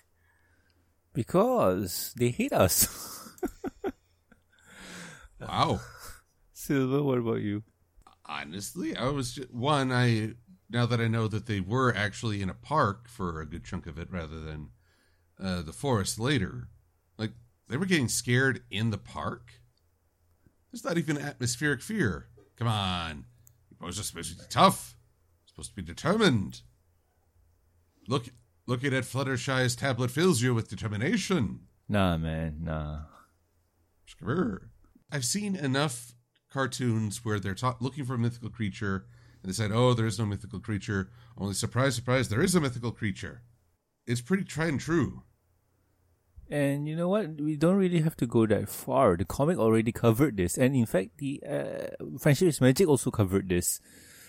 Because 1.14 2.14
they 2.16 2.28
hate 2.28 2.52
us. 2.52 2.86
Wow. 5.40 5.80
Silver, 6.52 7.02
what 7.02 7.18
about 7.18 7.40
you? 7.40 7.62
Honestly, 8.26 8.96
I 8.96 9.08
was 9.08 9.34
just, 9.34 9.52
one. 9.52 9.92
I 9.92 10.34
now 10.68 10.84
that 10.86 11.00
I 11.00 11.08
know 11.08 11.28
that 11.28 11.46
they 11.46 11.60
were 11.60 11.94
actually 11.94 12.42
in 12.42 12.50
a 12.50 12.54
park 12.54 13.08
for 13.08 13.40
a 13.40 13.46
good 13.46 13.64
chunk 13.64 13.86
of 13.86 13.98
it, 13.98 14.10
rather 14.10 14.40
than 14.40 14.70
uh, 15.42 15.62
the 15.62 15.72
forest 15.72 16.18
later. 16.18 16.68
Like 17.16 17.32
they 17.68 17.76
were 17.76 17.86
getting 17.86 18.08
scared 18.08 18.62
in 18.70 18.90
the 18.90 18.98
park. 18.98 19.52
It's 20.72 20.84
not 20.84 20.98
even 20.98 21.16
atmospheric 21.16 21.80
fear. 21.80 22.26
Come 22.58 22.66
on, 22.68 23.24
you 23.70 23.76
boys 23.78 24.00
are 24.00 24.02
supposed 24.02 24.32
to 24.36 24.42
be 24.42 24.48
tough. 24.50 24.96
Supposed 25.46 25.70
to 25.70 25.76
be 25.76 25.82
determined. 25.82 26.62
Look, 28.08 28.30
looking 28.66 28.92
at 28.92 29.04
Fluttershy's 29.04 29.76
tablet 29.76 30.10
fills 30.10 30.42
you 30.42 30.54
with 30.54 30.68
determination. 30.68 31.60
Nah, 31.88 32.18
man, 32.18 32.58
nah. 32.62 33.02
Sure. 34.06 34.70
I've 35.12 35.24
seen 35.24 35.54
enough 35.54 36.14
cartoons 36.50 37.24
where 37.24 37.38
they're 37.38 37.54
ta- 37.54 37.76
looking 37.80 38.04
for 38.04 38.14
a 38.14 38.18
mythical 38.18 38.50
creature, 38.50 39.06
and 39.42 39.48
they 39.48 39.54
said, 39.54 39.70
"Oh, 39.70 39.94
there 39.94 40.06
is 40.06 40.18
no 40.18 40.26
mythical 40.26 40.58
creature." 40.58 41.10
Only 41.36 41.54
surprise, 41.54 41.94
surprise, 41.94 42.28
there 42.28 42.42
is 42.42 42.56
a 42.56 42.60
mythical 42.60 42.90
creature. 42.90 43.42
It's 44.06 44.20
pretty 44.20 44.44
tried 44.44 44.70
and 44.70 44.80
true. 44.80 45.22
And 46.50 46.88
you 46.88 46.96
know 46.96 47.08
what? 47.08 47.40
We 47.40 47.56
don't 47.56 47.76
really 47.76 48.00
have 48.00 48.16
to 48.18 48.26
go 48.26 48.46
that 48.46 48.68
far. 48.68 49.16
The 49.16 49.24
comic 49.24 49.58
already 49.58 49.92
covered 49.92 50.36
this, 50.36 50.56
and 50.56 50.74
in 50.74 50.86
fact, 50.86 51.18
the 51.18 51.42
uh, 51.44 52.04
Friendship 52.18 52.48
is 52.48 52.60
Magic 52.60 52.88
also 52.88 53.10
covered 53.10 53.48
this. 53.48 53.80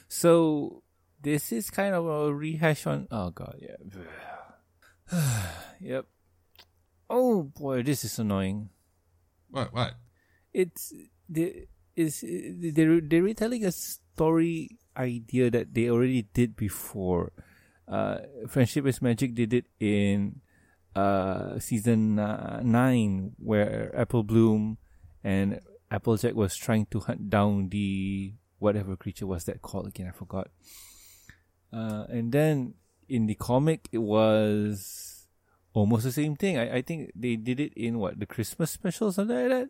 So 0.09 0.83
this 1.21 1.51
is 1.51 1.69
kind 1.69 1.95
of 1.95 2.05
a 2.05 2.33
rehash 2.33 2.85
on. 2.85 3.07
Oh 3.09 3.29
god, 3.29 3.55
yeah. 3.59 3.79
yep. 5.79 6.05
Oh 7.09 7.43
boy, 7.43 7.83
this 7.83 8.03
is 8.03 8.19
annoying. 8.19 8.69
What? 9.49 9.73
What? 9.73 9.95
It's 10.53 10.93
the 11.29 11.67
is 11.95 12.23
they're 12.23 13.01
they're 13.01 13.23
retelling 13.23 13.63
a 13.63 13.71
story 13.71 14.77
idea 14.97 15.49
that 15.51 15.73
they 15.73 15.89
already 15.89 16.27
did 16.33 16.55
before. 16.55 17.31
Uh, 17.87 18.19
Friendship 18.47 18.85
is 18.85 19.01
Magic 19.01 19.33
did 19.33 19.53
it 19.53 19.65
in 19.79 20.41
uh, 20.99 21.59
season 21.59 22.19
uh, 22.19 22.59
nine, 22.63 23.33
where 23.37 23.93
Apple 23.95 24.23
Bloom 24.23 24.77
and 25.23 25.59
Applejack 25.89 26.35
was 26.35 26.55
trying 26.55 26.87
to 26.87 26.99
hunt 26.99 27.29
down 27.29 27.69
the 27.69 28.33
whatever 28.59 28.95
creature 28.95 29.27
was 29.27 29.45
that 29.45 29.61
called 29.61 29.87
again. 29.87 30.07
I 30.07 30.11
forgot. 30.11 30.49
Uh, 31.71 32.05
and 32.09 32.31
then 32.31 32.73
in 33.07 33.27
the 33.27 33.35
comic, 33.35 33.87
it 33.91 33.99
was 33.99 35.27
almost 35.73 36.03
the 36.03 36.11
same 36.11 36.35
thing. 36.35 36.57
I, 36.57 36.77
I 36.77 36.81
think 36.81 37.11
they 37.15 37.35
did 37.35 37.59
it 37.59 37.73
in 37.75 37.99
what 37.99 38.19
the 38.19 38.25
Christmas 38.25 38.71
special, 38.71 39.11
something 39.11 39.35
like 39.35 39.49
that. 39.49 39.69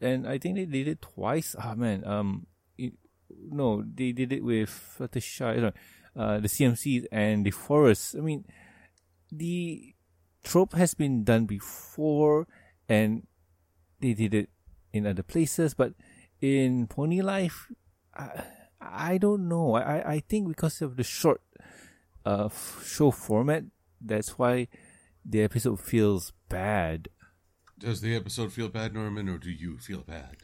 And 0.00 0.26
I 0.26 0.38
think 0.38 0.56
they 0.56 0.66
did 0.66 0.88
it 0.88 1.02
twice. 1.02 1.54
Ah 1.58 1.74
man, 1.74 2.04
um, 2.04 2.46
it, 2.76 2.92
no, 3.30 3.82
they 3.82 4.12
did 4.12 4.32
it 4.32 4.44
with 4.44 4.68
Fluttershy, 4.68 5.72
uh, 6.16 6.38
the 6.40 6.48
CMC 6.48 7.06
and 7.12 7.46
the 7.46 7.52
Forest. 7.52 8.16
I 8.18 8.20
mean, 8.20 8.44
the 9.30 9.94
trope 10.42 10.74
has 10.74 10.94
been 10.94 11.24
done 11.24 11.46
before, 11.46 12.46
and 12.88 13.26
they 14.00 14.14
did 14.14 14.34
it 14.34 14.50
in 14.92 15.06
other 15.06 15.22
places, 15.22 15.74
but 15.74 15.94
in 16.40 16.86
Pony 16.86 17.22
Life, 17.22 17.68
I, 18.14 18.44
I 18.80 19.18
don't 19.18 19.48
know. 19.48 19.74
I, 19.74 20.14
I 20.14 20.20
think 20.20 20.48
because 20.48 20.82
of 20.82 20.96
the 20.96 21.04
short 21.04 21.40
uh, 22.26 22.48
show 22.84 23.10
format, 23.10 23.64
that's 24.00 24.38
why 24.38 24.68
the 25.24 25.42
episode 25.42 25.80
feels 25.80 26.32
bad. 26.48 27.08
Does 27.78 28.00
the 28.00 28.14
episode 28.14 28.52
feel 28.52 28.68
bad, 28.68 28.94
Norman, 28.94 29.28
or 29.28 29.38
do 29.38 29.50
you 29.50 29.78
feel 29.78 30.00
bad? 30.00 30.36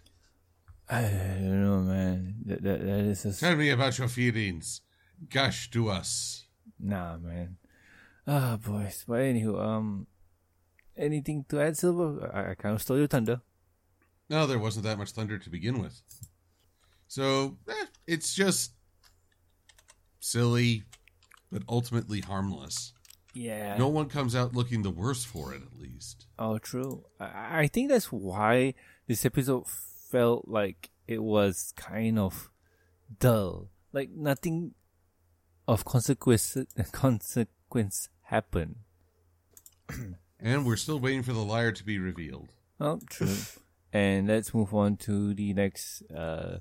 I 0.88 1.02
don't 1.02 1.62
know, 1.62 1.80
man. 1.80 2.34
That 2.46 2.62
that, 2.62 2.80
that 2.80 3.00
is 3.00 3.22
just 3.22 3.40
Tell 3.40 3.56
me 3.56 3.70
about 3.70 3.98
your 3.98 4.08
feelings. 4.08 4.80
Gush 5.28 5.70
to 5.72 5.90
us. 5.90 6.46
nah, 6.78 7.16
man. 7.18 7.56
Ah, 8.28 8.58
boys. 8.62 9.04
But 9.08 9.20
anywho, 9.20 9.58
um, 9.58 10.06
anything 10.96 11.46
to 11.48 11.60
add, 11.60 11.78
Silver? 11.78 12.30
I, 12.32 12.50
I 12.50 12.54
kind 12.54 12.74
of 12.74 12.82
stole 12.82 12.98
your 12.98 13.06
thunder. 13.06 13.40
No, 14.28 14.46
there 14.46 14.58
wasn't 14.58 14.84
that 14.84 14.98
much 14.98 15.12
thunder 15.12 15.38
to 15.38 15.50
begin 15.50 15.80
with. 15.80 16.02
So, 17.06 17.56
eh, 17.66 17.86
it's 18.06 18.34
just 18.34 18.72
silly, 20.20 20.82
but 21.50 21.62
ultimately 21.70 22.20
harmless. 22.20 22.92
Yeah. 23.32 23.78
No 23.78 23.88
one 23.88 24.10
comes 24.10 24.36
out 24.36 24.54
looking 24.54 24.82
the 24.82 24.90
worse 24.90 25.24
for 25.24 25.54
it, 25.54 25.62
at 25.62 25.80
least. 25.80 26.26
Oh, 26.38 26.58
true. 26.58 27.06
I, 27.18 27.62
I 27.62 27.66
think 27.66 27.88
that's 27.88 28.12
why 28.12 28.74
this 29.06 29.24
episode 29.24 29.66
felt 29.66 30.48
like 30.48 30.90
it 31.06 31.22
was 31.22 31.72
kind 31.76 32.18
of 32.18 32.50
dull. 33.18 33.70
Like 33.94 34.10
nothing 34.10 34.74
of 35.66 35.86
consequence 35.86 36.56
consequence 36.92 38.08
happened. 38.28 38.76
And 40.40 40.64
we're 40.64 40.76
still 40.76 41.00
waiting 41.00 41.24
for 41.24 41.32
the 41.32 41.42
liar 41.42 41.72
to 41.72 41.82
be 41.82 41.98
revealed. 41.98 42.50
Oh, 42.78 43.00
true. 43.10 43.34
and 43.92 44.28
let's 44.28 44.54
move 44.54 44.72
on 44.72 44.96
to 44.98 45.34
the 45.34 45.52
next 45.52 46.02
uh, 46.14 46.58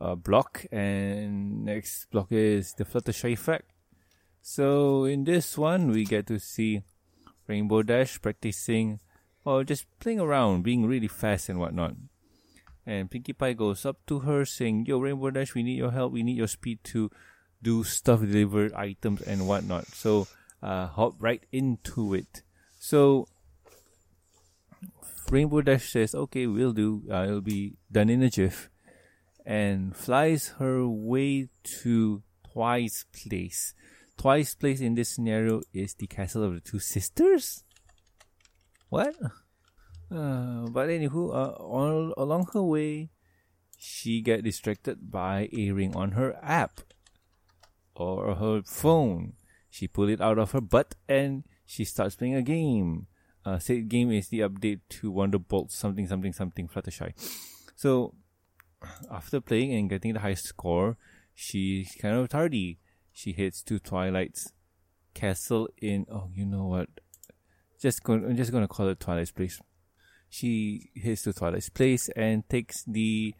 uh, 0.00 0.14
block. 0.14 0.64
And 0.70 1.64
next 1.64 2.08
block 2.12 2.30
is 2.30 2.72
the 2.74 2.84
Fluttershy 2.84 3.32
effect. 3.32 3.68
So 4.42 5.06
in 5.06 5.24
this 5.24 5.58
one, 5.58 5.90
we 5.90 6.04
get 6.04 6.28
to 6.28 6.38
see 6.38 6.82
Rainbow 7.48 7.82
Dash 7.82 8.22
practicing 8.22 9.00
or 9.44 9.64
just 9.64 9.86
playing 9.98 10.20
around, 10.20 10.62
being 10.62 10.86
really 10.86 11.08
fast 11.08 11.48
and 11.48 11.58
whatnot. 11.58 11.96
And 12.86 13.10
Pinkie 13.10 13.32
Pie 13.32 13.54
goes 13.54 13.84
up 13.84 14.06
to 14.06 14.20
her 14.20 14.44
saying, 14.44 14.86
Yo, 14.86 15.00
Rainbow 15.00 15.30
Dash, 15.30 15.54
we 15.54 15.64
need 15.64 15.78
your 15.78 15.90
help. 15.90 16.12
We 16.12 16.22
need 16.22 16.36
your 16.36 16.46
speed 16.46 16.78
to 16.84 17.10
do 17.60 17.82
stuff, 17.82 18.20
deliver 18.20 18.70
items 18.76 19.22
and 19.22 19.48
whatnot. 19.48 19.86
So 19.86 20.28
uh, 20.64 20.86
hop 20.88 21.14
right 21.18 21.44
into 21.52 22.14
it. 22.14 22.42
So 22.80 23.28
Rainbow 25.30 25.60
Dash 25.60 25.92
says, 25.92 26.14
okay, 26.14 26.46
we'll 26.46 26.72
do. 26.72 27.02
Uh, 27.10 27.24
it'll 27.24 27.40
be 27.40 27.76
done 27.92 28.08
in 28.08 28.22
a 28.22 28.30
jiff. 28.30 28.70
And 29.44 29.94
flies 29.94 30.54
her 30.58 30.88
way 30.88 31.50
to 31.82 32.22
Twice 32.50 33.04
Place. 33.12 33.74
Twice 34.16 34.54
Place 34.54 34.80
in 34.80 34.94
this 34.94 35.10
scenario 35.10 35.60
is 35.74 35.94
the 35.94 36.06
castle 36.06 36.44
of 36.44 36.54
the 36.54 36.60
two 36.60 36.78
sisters? 36.78 37.62
What? 38.88 39.14
Uh, 40.10 40.66
but 40.70 40.88
anywho, 40.88 41.34
uh, 41.34 41.50
all 41.60 42.14
along 42.16 42.48
her 42.54 42.62
way, 42.62 43.10
she 43.76 44.22
get 44.22 44.44
distracted 44.44 45.10
by 45.10 45.48
a 45.52 45.72
ring 45.72 45.94
on 45.94 46.12
her 46.12 46.38
app 46.42 46.80
or 47.94 48.34
her 48.36 48.62
phone. 48.64 49.34
She 49.74 49.88
pull 49.88 50.08
it 50.08 50.20
out 50.20 50.38
of 50.38 50.52
her 50.52 50.60
butt 50.60 50.94
and 51.08 51.42
she 51.66 51.84
starts 51.84 52.14
playing 52.14 52.36
a 52.36 52.42
game. 52.42 53.08
Uh, 53.44 53.58
said 53.58 53.88
game 53.88 54.12
is 54.12 54.28
the 54.28 54.38
update 54.38 54.78
to 54.88 55.12
Wonderbolt 55.12 55.72
something 55.72 56.06
something 56.06 56.32
something 56.32 56.68
Fluttershy. 56.68 57.12
So 57.74 58.14
after 59.10 59.40
playing 59.40 59.74
and 59.74 59.90
getting 59.90 60.12
the 60.12 60.20
high 60.20 60.34
score, 60.34 60.96
she's 61.34 61.90
kind 62.00 62.14
of 62.14 62.28
tardy. 62.28 62.78
She 63.12 63.32
heads 63.32 63.64
to 63.64 63.80
Twilight's 63.80 64.52
castle 65.12 65.68
in 65.82 66.06
oh 66.08 66.30
you 66.32 66.46
know 66.46 66.66
what? 66.66 66.88
Just 67.82 68.04
going 68.04 68.24
I'm 68.24 68.36
just 68.36 68.52
gonna 68.52 68.68
call 68.68 68.86
it 68.86 69.00
Twilight's 69.00 69.32
place. 69.32 69.60
She 70.28 70.90
heads 71.02 71.22
to 71.22 71.32
Twilight's 71.32 71.68
place 71.68 72.08
and 72.14 72.48
takes 72.48 72.84
the 72.84 73.34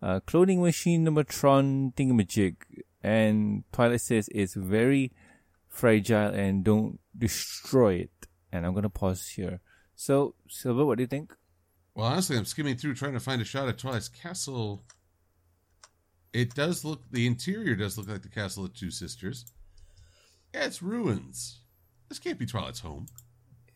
uh, 0.00 0.20
cloning 0.20 0.62
machine 0.62 1.04
Numatron 1.04 1.94
thingamajig 1.94 2.56
and 3.02 3.64
Twilight 3.70 4.00
says 4.00 4.30
it's 4.34 4.54
very 4.54 5.12
fragile 5.74 6.32
and 6.32 6.64
don't 6.64 7.00
destroy 7.16 7.94
it. 7.94 8.10
And 8.52 8.64
I'm 8.64 8.74
gonna 8.74 8.88
pause 8.88 9.26
here. 9.28 9.60
So, 9.94 10.34
Silver, 10.48 10.84
what 10.84 10.98
do 10.98 11.02
you 11.02 11.08
think? 11.08 11.34
Well, 11.94 12.06
honestly, 12.06 12.36
I'm 12.36 12.44
skimming 12.44 12.76
through 12.76 12.94
trying 12.94 13.12
to 13.12 13.20
find 13.20 13.40
a 13.42 13.44
shot 13.44 13.68
at 13.68 13.78
Twilight's 13.78 14.08
castle. 14.08 14.84
It 16.32 16.54
does 16.54 16.84
look. 16.84 17.02
The 17.10 17.26
interior 17.26 17.76
does 17.76 17.96
look 17.96 18.08
like 18.08 18.22
the 18.22 18.28
castle 18.28 18.64
of 18.64 18.74
Two 18.74 18.90
Sisters. 18.90 19.44
Yeah, 20.52 20.64
it's 20.64 20.82
ruins. 20.82 21.60
This 22.08 22.18
can't 22.18 22.38
be 22.38 22.46
Twilight's 22.46 22.80
home. 22.80 23.06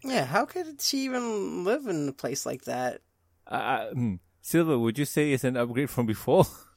Yeah, 0.04 0.24
how 0.24 0.44
could 0.44 0.80
she 0.80 0.98
even 0.98 1.64
live 1.64 1.86
in 1.86 2.08
a 2.08 2.12
place 2.12 2.46
like 2.46 2.64
that? 2.64 3.00
Uh, 3.46 3.88
hmm, 3.90 4.14
Silver, 4.42 4.78
would 4.78 4.98
you 4.98 5.04
say 5.04 5.32
it's 5.32 5.44
an 5.44 5.56
upgrade 5.56 5.90
from 5.90 6.06
before? 6.06 6.46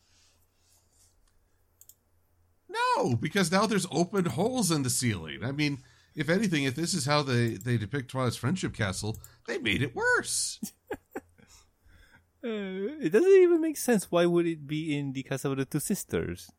No, 2.95 3.15
because 3.15 3.51
now 3.51 3.65
there's 3.65 3.87
open 3.91 4.25
holes 4.25 4.71
in 4.71 4.83
the 4.83 4.89
ceiling. 4.89 5.43
I 5.43 5.51
mean, 5.51 5.79
if 6.15 6.29
anything, 6.29 6.63
if 6.63 6.75
this 6.75 6.93
is 6.93 7.05
how 7.05 7.23
they, 7.23 7.51
they 7.51 7.77
depict 7.77 8.11
Twilight's 8.11 8.35
friendship 8.35 8.73
castle, 8.73 9.17
they 9.47 9.57
made 9.57 9.81
it 9.81 9.95
worse. 9.95 10.59
Uh, 12.43 12.97
it 12.99 13.11
doesn't 13.11 13.31
even 13.31 13.61
make 13.61 13.77
sense. 13.77 14.11
Why 14.11 14.25
would 14.25 14.47
it 14.47 14.65
be 14.65 14.97
in 14.97 15.13
the 15.13 15.21
Castle 15.21 15.51
of 15.51 15.59
the 15.59 15.65
Two 15.65 15.79
Sisters? 15.79 16.49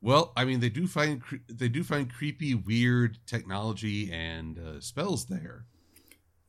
Well, 0.00 0.32
I 0.36 0.44
mean, 0.44 0.60
they 0.60 0.68
do 0.68 0.86
find 0.86 1.20
cre- 1.20 1.42
they 1.48 1.68
do 1.68 1.82
find 1.82 2.12
creepy, 2.12 2.54
weird 2.54 3.18
technology 3.26 4.12
and 4.12 4.58
uh, 4.58 4.80
spells 4.80 5.26
there. 5.26 5.66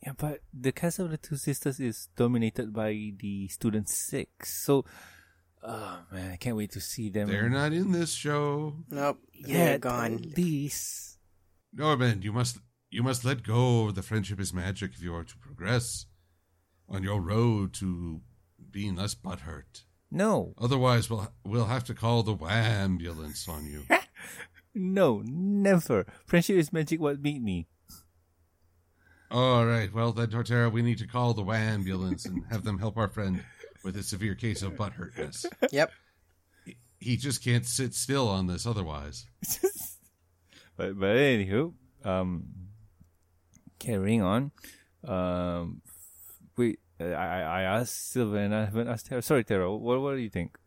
Yeah, 0.03 0.13
but 0.15 0.41
the 0.53 0.71
Castle 0.71 1.05
of 1.05 1.11
the 1.11 1.17
Two 1.17 1.35
Sisters 1.35 1.79
is 1.79 2.09
dominated 2.15 2.71
by 2.71 3.13
the 3.17 3.47
Student 3.47 3.89
Six. 3.89 4.53
So, 4.53 4.85
oh 5.63 5.99
man, 6.11 6.31
I 6.31 6.35
can't 6.35 6.55
wait 6.55 6.71
to 6.71 6.81
see 6.81 7.09
them. 7.09 7.27
They're 7.27 7.49
not 7.49 7.73
in 7.73 7.91
this 7.91 8.11
show. 8.13 8.75
Nope. 8.89 9.19
Yeah, 9.33 9.57
they're 9.57 9.73
at 9.75 9.81
gone. 9.81 10.17
least. 10.35 11.17
Norman, 11.73 12.21
you 12.21 12.31
must 12.33 12.59
you 12.89 13.03
must 13.03 13.23
let 13.23 13.43
go 13.43 13.87
of 13.87 13.95
the 13.95 14.01
friendship 14.01 14.39
is 14.39 14.53
magic 14.53 14.91
if 14.93 15.01
you 15.01 15.13
are 15.13 15.23
to 15.23 15.37
progress 15.37 16.05
on 16.87 17.03
your 17.03 17.21
road 17.21 17.73
to 17.75 18.21
being 18.71 18.95
less 18.95 19.15
butthurt. 19.15 19.83
No, 20.11 20.53
Otherwise, 20.57 21.09
we'll 21.09 21.31
we'll 21.45 21.65
have 21.65 21.83
to 21.85 21.93
call 21.93 22.23
the 22.23 22.35
ambulance 22.45 23.47
on 23.47 23.65
you. 23.67 23.85
no, 24.73 25.21
never. 25.23 26.07
Friendship 26.25 26.57
is 26.57 26.73
magic. 26.73 26.99
What 26.99 27.21
beat 27.21 27.41
me? 27.43 27.67
All 29.31 29.67
right, 29.67 29.93
well 29.93 30.11
then, 30.11 30.29
Torterra, 30.29 30.71
we 30.71 30.81
need 30.81 30.97
to 30.97 31.05
call 31.07 31.35
the 31.35 31.43
ambulance 31.43 32.25
and 32.25 32.43
have 32.49 32.63
them 32.63 32.79
help 32.79 32.97
our 32.97 33.07
friend 33.07 33.43
with 33.83 33.95
a 33.97 34.03
severe 34.03 34.35
case 34.35 34.61
of 34.61 34.73
butthurtness. 34.73 35.45
Yep. 35.71 35.91
He 36.99 37.15
just 37.15 37.43
can't 37.43 37.65
sit 37.65 37.93
still 37.93 38.27
on 38.27 38.47
this 38.47 38.65
otherwise. 38.65 39.25
But 40.79 40.97
but 40.97 41.17
anywho, 41.17 41.73
um, 42.05 42.45
carrying 43.79 44.21
on. 44.21 44.51
Um, 45.03 45.81
wait, 46.55 46.79
uh, 47.01 47.07
I 47.07 47.41
I 47.41 47.61
asked 47.63 48.11
Sylvan. 48.11 48.53
I 48.53 48.63
haven't 48.63 48.87
asked 48.87 49.07
Tara. 49.07 49.21
Sorry, 49.21 49.43
Tara. 49.43 49.69
What 49.75 49.99
what 49.99 50.15
do 50.15 50.21
you 50.21 50.29
think? 50.29 50.57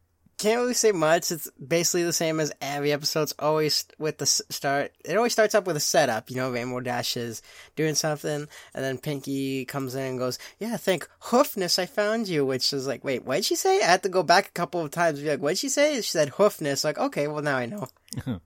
Can't 0.42 0.61
really 0.61 0.74
say 0.74 0.90
much. 0.90 1.31
It's 1.31 1.48
basically 1.52 2.02
the 2.02 2.12
same 2.12 2.40
as 2.40 2.52
every 2.61 2.90
episode. 2.90 3.22
It's 3.22 3.35
always 3.38 3.87
with 3.96 4.18
the 4.18 4.26
start. 4.26 4.90
It 5.05 5.16
always 5.16 5.33
starts 5.33 5.55
up 5.55 5.68
with 5.68 5.76
a 5.76 5.81
setup. 5.81 6.31
You 6.31 6.37
know, 6.37 6.50
Rainbow 6.50 6.81
Dash 6.81 7.16
is 7.16 7.42
doing 7.76 7.94
something, 7.94 8.48
and 8.74 8.85
then 8.85 8.98
Pinkie 8.98 9.64
comes 9.66 9.94
in 9.94 10.02
and 10.02 10.18
goes, 10.18 10.40
"Yeah, 10.59 10.76
thank 10.78 11.09
hoofness 11.20 11.78
I 11.78 11.87
found 11.87 12.26
you." 12.26 12.44
Which 12.44 12.72
is 12.72 12.88
like, 12.88 13.05
wait, 13.05 13.24
what 13.24 13.37
did 13.37 13.44
she 13.44 13.55
say? 13.55 13.81
I 13.83 13.87
had 13.87 14.02
to 14.02 14.09
go 14.09 14.24
back 14.24 14.48
a 14.48 14.52
couple 14.52 14.81
of 14.81 14.90
times. 14.90 15.18
And 15.18 15.26
be 15.26 15.31
like, 15.31 15.40
what 15.40 15.50
did 15.50 15.59
she 15.59 15.68
say? 15.68 15.94
She 16.00 16.11
said 16.11 16.33
hoofness. 16.33 16.83
Like, 16.83 16.98
okay, 16.98 17.28
well 17.28 17.42
now 17.42 17.57
I 17.57 17.66
know. 17.66 17.87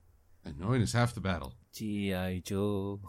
And 0.45 0.61
knowing 0.61 0.81
is 0.81 0.93
half 0.93 1.13
the 1.13 1.19
battle. 1.19 1.55
G.I. 1.73 2.39
Joe. 2.45 3.01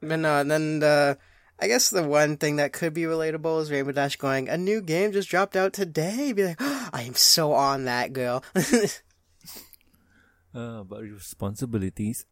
But 0.00 0.18
no, 0.18 0.40
and 0.40 0.50
then 0.50 0.80
the, 0.80 1.18
I 1.60 1.66
guess 1.66 1.90
the 1.90 2.04
one 2.04 2.36
thing 2.36 2.56
that 2.56 2.72
could 2.72 2.94
be 2.94 3.02
relatable 3.02 3.60
is 3.62 3.70
Rainbow 3.70 3.92
Dash 3.92 4.16
going, 4.16 4.48
a 4.48 4.56
new 4.56 4.80
game 4.80 5.12
just 5.12 5.28
dropped 5.28 5.56
out 5.56 5.72
today. 5.72 6.32
Be 6.32 6.44
like, 6.44 6.60
I 6.60 7.02
am 7.02 7.14
so 7.14 7.52
on 7.52 7.84
that 7.84 8.12
girl. 8.12 8.44
Uh, 10.54 10.82
but 10.82 11.02
responsibilities. 11.02 12.24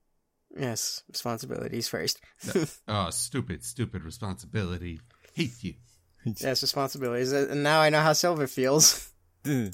yes, 0.59 1.05
responsibilities 1.09 1.87
first. 1.87 2.19
Oh, 2.89 3.11
stupid, 3.11 3.63
stupid 3.63 4.03
responsibility. 4.05 5.01
Hate 5.35 5.63
you. 5.63 5.75
yes, 6.25 6.63
responsibilities. 6.63 7.33
And 7.33 7.63
now 7.63 7.81
I 7.81 7.91
know 7.91 8.01
how 8.01 8.15
Silver 8.15 8.47
feels. 8.47 9.13
uh, 9.47 9.69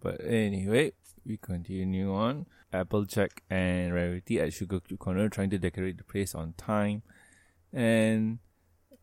but 0.00 0.20
anyway, 0.24 0.92
we 1.24 1.36
continue 1.36 2.12
on. 2.14 2.46
Applejack 2.72 3.42
and 3.50 3.94
Rarity 3.94 4.40
at 4.40 4.52
Sugar 4.52 4.80
Cube 4.80 4.98
Corner 4.98 5.28
trying 5.28 5.50
to 5.50 5.58
decorate 5.58 5.98
the 5.98 6.04
place 6.04 6.34
on 6.34 6.54
time. 6.56 7.02
And 7.72 8.38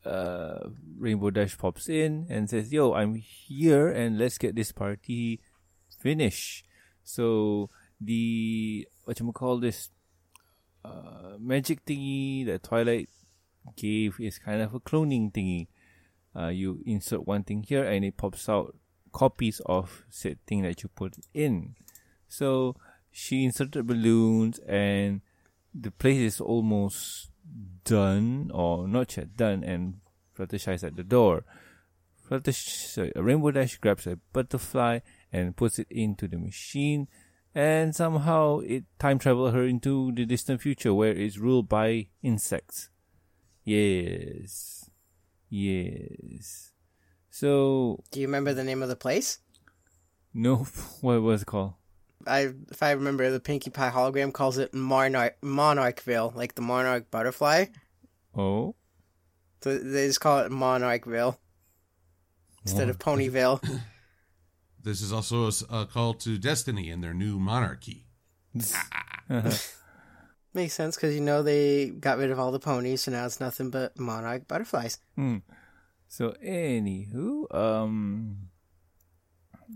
uh, 0.06 0.69
Rainbow 0.97 1.32
Dash 1.32 1.58
pops 1.58 1.89
in 1.89 2.28
and 2.30 2.49
says, 2.49 2.71
Yo, 2.71 2.93
I'm 2.93 3.15
here 3.15 3.88
and 3.89 4.17
let's 4.17 4.38
get 4.38 4.56
this 4.56 4.71
party 4.71 5.41
finished. 5.99 6.65
So 7.04 7.69
the 7.99 8.88
what 9.06 9.19
you 9.19 9.32
call 9.32 9.60
this 9.60 9.89
uh, 10.84 11.38
magic 11.39 11.86
thingy 11.86 12.45
that 12.45 12.63
Twilight 12.63 13.10
gave 13.75 14.19
is 14.19 14.38
kind 14.38 14.62
of 14.62 14.73
a 14.73 14.80
cloning 14.80 15.32
thingy. 15.32 15.67
Uh, 16.36 16.49
you 16.49 16.82
insert 16.86 17.25
one 17.25 17.43
thing 17.43 17.63
here 17.63 17.84
and 17.84 18.04
it 18.04 18.17
pops 18.17 18.49
out 18.49 18.75
copies 19.13 19.62
of 19.65 20.04
said 20.10 20.38
thing 20.45 20.63
that 20.63 20.84
you 20.84 20.89
put 20.89 21.15
in. 21.34 21.75
So 22.28 22.75
she 23.12 23.45
inserted 23.45 23.88
balloons 23.88 24.60
and 24.67 25.21
the 25.73 25.91
place 25.91 26.19
is 26.19 26.41
almost 26.41 27.30
done 27.84 28.52
or 28.54 28.88
not 28.88 29.16
yet 29.18 29.36
done 29.38 29.64
and 29.64 30.00
Fluttershy 30.38 30.74
is 30.74 30.84
at 30.84 30.96
the 30.96 31.04
door. 31.04 31.46
Fluttershy, 32.30 32.70
sorry, 32.88 33.12
Rainbow 33.16 33.52
Dash 33.52 33.78
grabs 33.78 34.08
a 34.08 34.18
butterfly 34.34 35.00
and 35.32 35.56
puts 35.56 35.80
it 35.80 35.88
into 35.90 36.28
the 36.28 36.38
machine 36.38 37.08
and 37.54 37.96
somehow 37.96 38.60
it 38.60 38.84
time 39.00 39.18
travels 39.20 39.54
her 39.54 39.64
into 39.64 40.12
the 40.14 40.26
distant 40.26 40.62
future 40.62 40.94
where 40.94 41.14
it's 41.14 41.38
ruled 41.38 41.70
by 41.70 42.08
insects. 42.22 42.90
Yes. 43.64 44.90
Yes. 45.50 46.72
So 47.30 48.04
Do 48.12 48.20
you 48.20 48.28
remember 48.28 48.54
the 48.54 48.64
name 48.64 48.82
of 48.82 48.90
the 48.90 48.96
place? 48.96 49.40
no 50.34 50.68
what 51.02 51.22
was 51.22 51.44
it 51.44 51.46
called? 51.46 51.76
I, 52.28 52.54
if 52.72 52.82
I 52.82 52.92
remember, 52.92 53.30
the 53.32 53.40
Pinkie 53.40 53.70
Pie 53.70 53.92
hologram 53.92 54.34
calls 54.34 54.58
it 54.58 54.74
Monarch 54.74 55.38
Monarchville, 55.42 56.36
like 56.36 56.56
the 56.56 56.62
monarch 56.62 57.10
butterfly. 57.12 57.66
Oh. 58.36 58.76
So 59.62 59.78
they 59.78 60.08
just 60.08 60.22
call 60.22 60.40
it 60.40 60.52
Monarchville 60.52 61.38
instead 62.64 62.90
of 62.90 63.00
Ponyville. 63.00 63.62
This 64.86 65.02
is 65.02 65.12
also 65.12 65.50
a 65.72 65.88
call 65.88 66.14
to 66.14 66.38
destiny 66.38 66.92
and 66.92 67.04
their 67.04 67.16
new 67.16 67.40
monarchy. 67.40 68.06
Makes 70.54 70.76
sense 70.76 70.96
because 70.96 71.16
you 71.16 71.22
know 71.22 71.42
they 71.42 71.90
got 71.90 72.20
rid 72.20 72.30
of 72.30 72.38
all 72.38 72.52
the 72.52 72.60
ponies, 72.60 73.02
so 73.02 73.12
now 73.12 73.26
it's 73.26 73.40
nothing 73.40 73.72
but 73.72 74.00
monarch 74.00 74.48
butterflies. 74.48 75.00
Hmm. 75.16 75.38
So 76.08 76.36
anywho, 76.46 77.54
um 77.54 78.50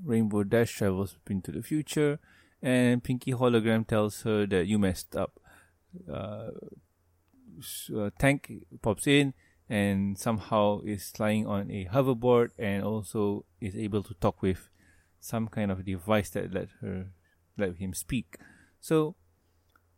Rainbow 0.06 0.44
Dash 0.44 0.72
travels 0.72 1.18
into 1.28 1.52
the 1.52 1.64
future 1.64 2.20
and 2.62 3.04
Pinkie 3.04 3.34
Hologram 3.34 3.88
tells 3.88 4.22
her 4.22 4.46
that 4.48 4.68
you 4.68 4.80
messed 4.80 5.16
up. 5.16 5.40
Uh, 6.12 6.52
uh 7.96 8.10
Tank 8.20 8.52
pops 8.82 9.08
in 9.08 9.34
and 9.70 10.18
somehow 10.18 10.82
is 10.82 11.10
flying 11.10 11.46
on 11.46 11.70
a 11.72 11.86
hoverboard 11.86 12.50
and 12.58 12.84
also 12.84 13.46
is 13.60 13.76
able 13.76 14.04
to 14.04 14.14
talk 14.16 14.42
with 14.42 14.70
some 15.20 15.48
kind 15.48 15.72
of 15.72 15.86
device 15.86 16.30
that 16.32 16.54
let 16.54 16.70
her 16.82 17.08
let 17.58 17.76
him 17.76 17.94
speak. 17.94 18.38
So 18.80 19.16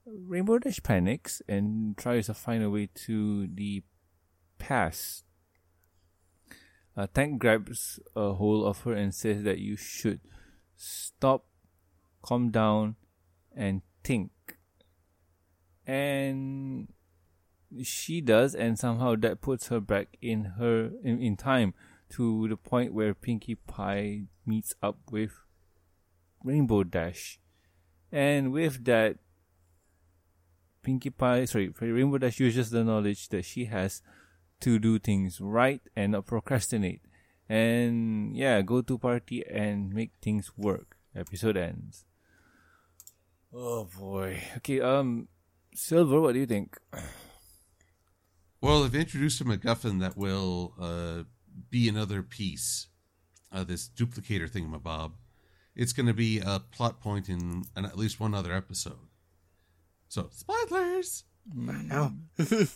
Rainbow 0.06 0.60
Dash 0.60 0.82
panics 0.82 1.41
and 1.47 1.97
tries 1.97 2.26
to 2.26 2.34
find 2.34 2.63
a 2.63 2.69
way 2.69 2.89
to 3.06 3.47
the 3.47 3.84
pass. 4.58 5.24
Uh, 6.97 7.08
Tank 7.13 7.39
grabs 7.39 8.00
a 8.15 8.34
hold 8.34 8.65
of 8.65 8.82
her 8.82 8.93
and 8.93 9.13
says 9.13 9.43
that 9.43 9.60
you 9.60 9.78
should 9.78 10.19
stop, 10.76 11.45
calm 12.22 12.50
down, 12.50 12.96
and 13.56 13.82
think. 14.04 14.32
And 15.86 16.88
she 17.84 18.22
does, 18.22 18.56
and 18.56 18.78
somehow 18.78 19.16
that 19.18 19.42
puts 19.42 19.68
her 19.68 19.80
back 19.80 20.18
in 20.22 20.44
her 20.60 20.92
in, 21.04 21.22
in 21.22 21.38
time 21.38 21.74
to 22.12 22.48
the 22.48 22.58
point 22.58 22.94
where 22.94 23.14
Pinkie 23.14 23.56
Pie 23.56 24.24
meets 24.46 24.74
up 24.84 24.98
with 25.12 25.32
Rainbow 26.44 26.84
Dash, 26.84 27.40
and 28.12 28.52
with 28.52 28.84
that, 28.86 29.18
Pinkie 30.84 31.12
Pie, 31.12 31.46
sorry, 31.46 31.74
Rainbow 31.80 32.18
Dash 32.18 32.40
uses 32.40 32.70
the 32.70 32.84
knowledge 32.84 33.30
that 33.30 33.46
she 33.46 33.66
has 33.66 34.02
to 34.62 34.80
do 34.80 35.00
things 35.00 35.40
right 35.40 35.82
and 35.96 36.14
not 36.14 36.26
procrastinate. 36.26 37.02
And 37.50 38.36
yeah, 38.36 38.62
go 38.62 38.82
to 38.82 38.98
party 38.98 39.44
and 39.46 39.94
make 39.94 40.12
things 40.22 40.52
work. 40.56 40.98
Episode 41.16 41.58
ends. 41.58 42.06
Oh 43.54 43.86
boy. 43.98 44.42
Okay, 44.58 44.80
um, 44.80 45.28
Silver, 45.74 46.22
what 46.22 46.34
do 46.34 46.40
you 46.40 46.46
think? 46.46 46.78
Well, 48.62 48.84
they've 48.84 49.02
introduced 49.02 49.42
a 49.42 49.46
MacGuffin 49.46 50.00
that 50.02 50.16
will 50.16 50.74
uh, 50.80 51.24
be 51.70 51.90
another 51.90 52.22
piece, 52.22 52.88
uh, 53.52 53.64
this 53.64 53.90
duplicator 53.90 54.50
thingamabob. 54.50 55.14
it's 55.76 55.94
going 55.94 56.06
to 56.08 56.14
be 56.14 56.40
a 56.40 56.60
plot 56.60 57.00
point 57.02 57.28
in 57.28 57.64
an, 57.76 57.86
at 57.86 57.98
least 57.98 58.20
one 58.20 58.34
other 58.34 58.54
episode. 58.54 59.10
So 60.08 60.30
spoilers. 60.32 61.24
No. 61.54 62.14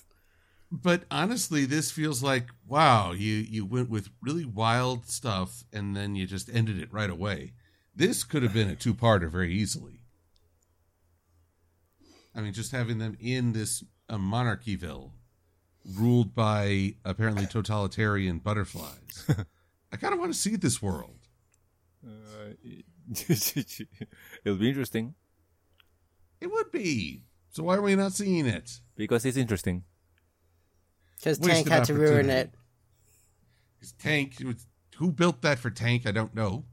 But 0.72 1.04
honestly, 1.12 1.66
this 1.66 1.92
feels 1.92 2.24
like 2.24 2.50
wow, 2.68 3.12
you 3.12 3.36
you 3.36 3.66
went 3.66 3.90
with 3.90 4.10
really 4.22 4.46
wild 4.46 5.08
stuff 5.08 5.64
and 5.72 5.96
then 5.96 6.16
you 6.16 6.26
just 6.26 6.50
ended 6.52 6.80
it 6.80 6.92
right 6.92 7.10
away. 7.10 7.54
This 7.96 8.24
could 8.24 8.44
have 8.44 8.54
been 8.54 8.70
a 8.70 8.76
two-parter 8.76 9.30
very 9.30 9.54
easily. 9.54 10.02
I 12.36 12.42
mean, 12.42 12.54
just 12.54 12.72
having 12.72 12.98
them 12.98 13.18
in 13.20 13.54
this 13.54 13.84
uh, 14.10 14.18
monarchyville, 14.18 15.12
ruled 15.98 16.36
by 16.36 16.96
apparently 17.06 17.46
totalitarian 17.46 18.40
butterflies. 18.40 19.26
I 19.92 19.98
kind 19.98 20.14
of 20.14 20.20
want 20.20 20.34
to 20.34 20.38
see 20.38 20.56
this 20.56 20.82
world. 20.82 21.20
Uh, 22.06 22.54
it'll 24.46 24.58
be 24.58 24.68
interesting 24.70 25.16
It 26.42 26.52
would 26.52 26.72
be. 26.72 27.24
So 27.52 27.64
why 27.64 27.76
are 27.76 27.82
we 27.82 27.96
not 27.96 28.14
seeing 28.14 28.46
it? 28.46 28.80
because 28.96 29.26
it's 29.26 29.38
interesting. 29.38 29.84
Because 31.18 31.40
Tank 31.40 31.70
had 31.70 31.86
to 31.86 31.94
ruin 31.94 32.30
it. 32.30 32.54
it. 32.54 32.56
Is 33.82 33.94
Tank, 33.94 34.36
who 34.98 35.12
built 35.12 35.42
that 35.42 35.60
for 35.60 35.70
Tank? 35.70 36.06
I 36.06 36.12
don't 36.12 36.36
know. 36.36 36.66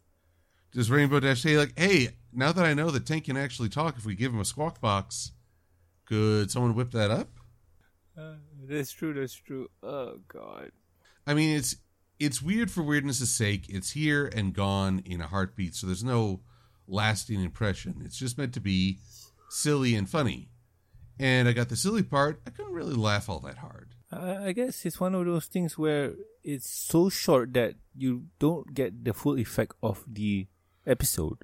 Does 0.72 0.90
Rainbow 0.90 1.20
Dash 1.20 1.42
say 1.42 1.56
like, 1.58 1.78
hey, 1.78 2.10
now 2.34 2.52
that 2.52 2.64
I 2.64 2.74
know 2.74 2.90
that 2.90 3.06
Tank 3.06 3.24
can 3.24 3.36
actually 3.36 3.68
talk, 3.68 3.96
if 3.96 4.04
we 4.04 4.14
give 4.14 4.32
him 4.32 4.40
a 4.40 4.44
squawk 4.44 4.80
box, 4.80 5.32
could 6.06 6.50
someone 6.50 6.74
whip 6.74 6.90
that 6.92 7.10
up? 7.10 7.28
Uh, 8.16 8.34
that's 8.68 8.92
true. 8.92 9.14
That's 9.14 9.34
true. 9.34 9.68
Oh 9.82 10.18
God. 10.28 10.70
I 11.26 11.34
mean, 11.34 11.56
it's 11.56 11.76
it's 12.18 12.42
weird 12.42 12.70
for 12.70 12.82
weirdness' 12.82 13.28
sake. 13.30 13.66
It's 13.68 13.90
here 13.90 14.26
and 14.26 14.54
gone 14.54 15.02
in 15.04 15.20
a 15.20 15.26
heartbeat, 15.26 15.74
so 15.74 15.86
there's 15.86 16.04
no 16.04 16.40
lasting 16.86 17.42
impression. 17.42 18.02
It's 18.04 18.18
just 18.18 18.38
meant 18.38 18.54
to 18.54 18.60
be 18.60 18.98
silly 19.48 19.94
and 19.94 20.08
funny. 20.08 20.50
And 21.18 21.48
I 21.48 21.52
got 21.52 21.68
the 21.68 21.76
silly 21.76 22.02
part. 22.02 22.40
I 22.46 22.50
couldn't 22.50 22.72
really 22.72 22.94
laugh 22.94 23.28
all 23.28 23.40
that 23.40 23.58
hard. 23.58 23.94
I 24.12 24.48
I 24.48 24.52
guess 24.52 24.84
it's 24.84 25.00
one 25.00 25.14
of 25.14 25.26
those 25.26 25.46
things 25.46 25.78
where 25.78 26.14
it's 26.42 26.68
so 26.68 27.08
short 27.08 27.54
that 27.54 27.74
you 27.96 28.26
don't 28.38 28.74
get 28.74 29.04
the 29.04 29.14
full 29.14 29.38
effect 29.38 29.74
of 29.82 30.04
the 30.06 30.46
episode. 30.86 31.38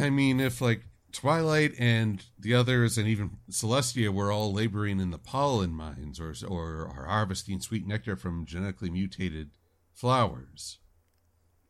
I 0.00 0.10
mean, 0.10 0.40
if 0.40 0.60
like 0.60 0.82
Twilight 1.12 1.74
and 1.78 2.24
the 2.38 2.54
others, 2.54 2.98
and 2.98 3.06
even 3.06 3.38
Celestia, 3.50 4.12
were 4.12 4.32
all 4.32 4.52
laboring 4.52 5.00
in 5.00 5.10
the 5.10 5.18
pollen 5.18 5.70
mines 5.70 6.20
or 6.20 6.34
or 6.46 6.88
are 6.88 7.06
harvesting 7.06 7.60
sweet 7.60 7.86
nectar 7.86 8.16
from 8.16 8.46
genetically 8.46 8.90
mutated 8.90 9.50
flowers, 9.92 10.78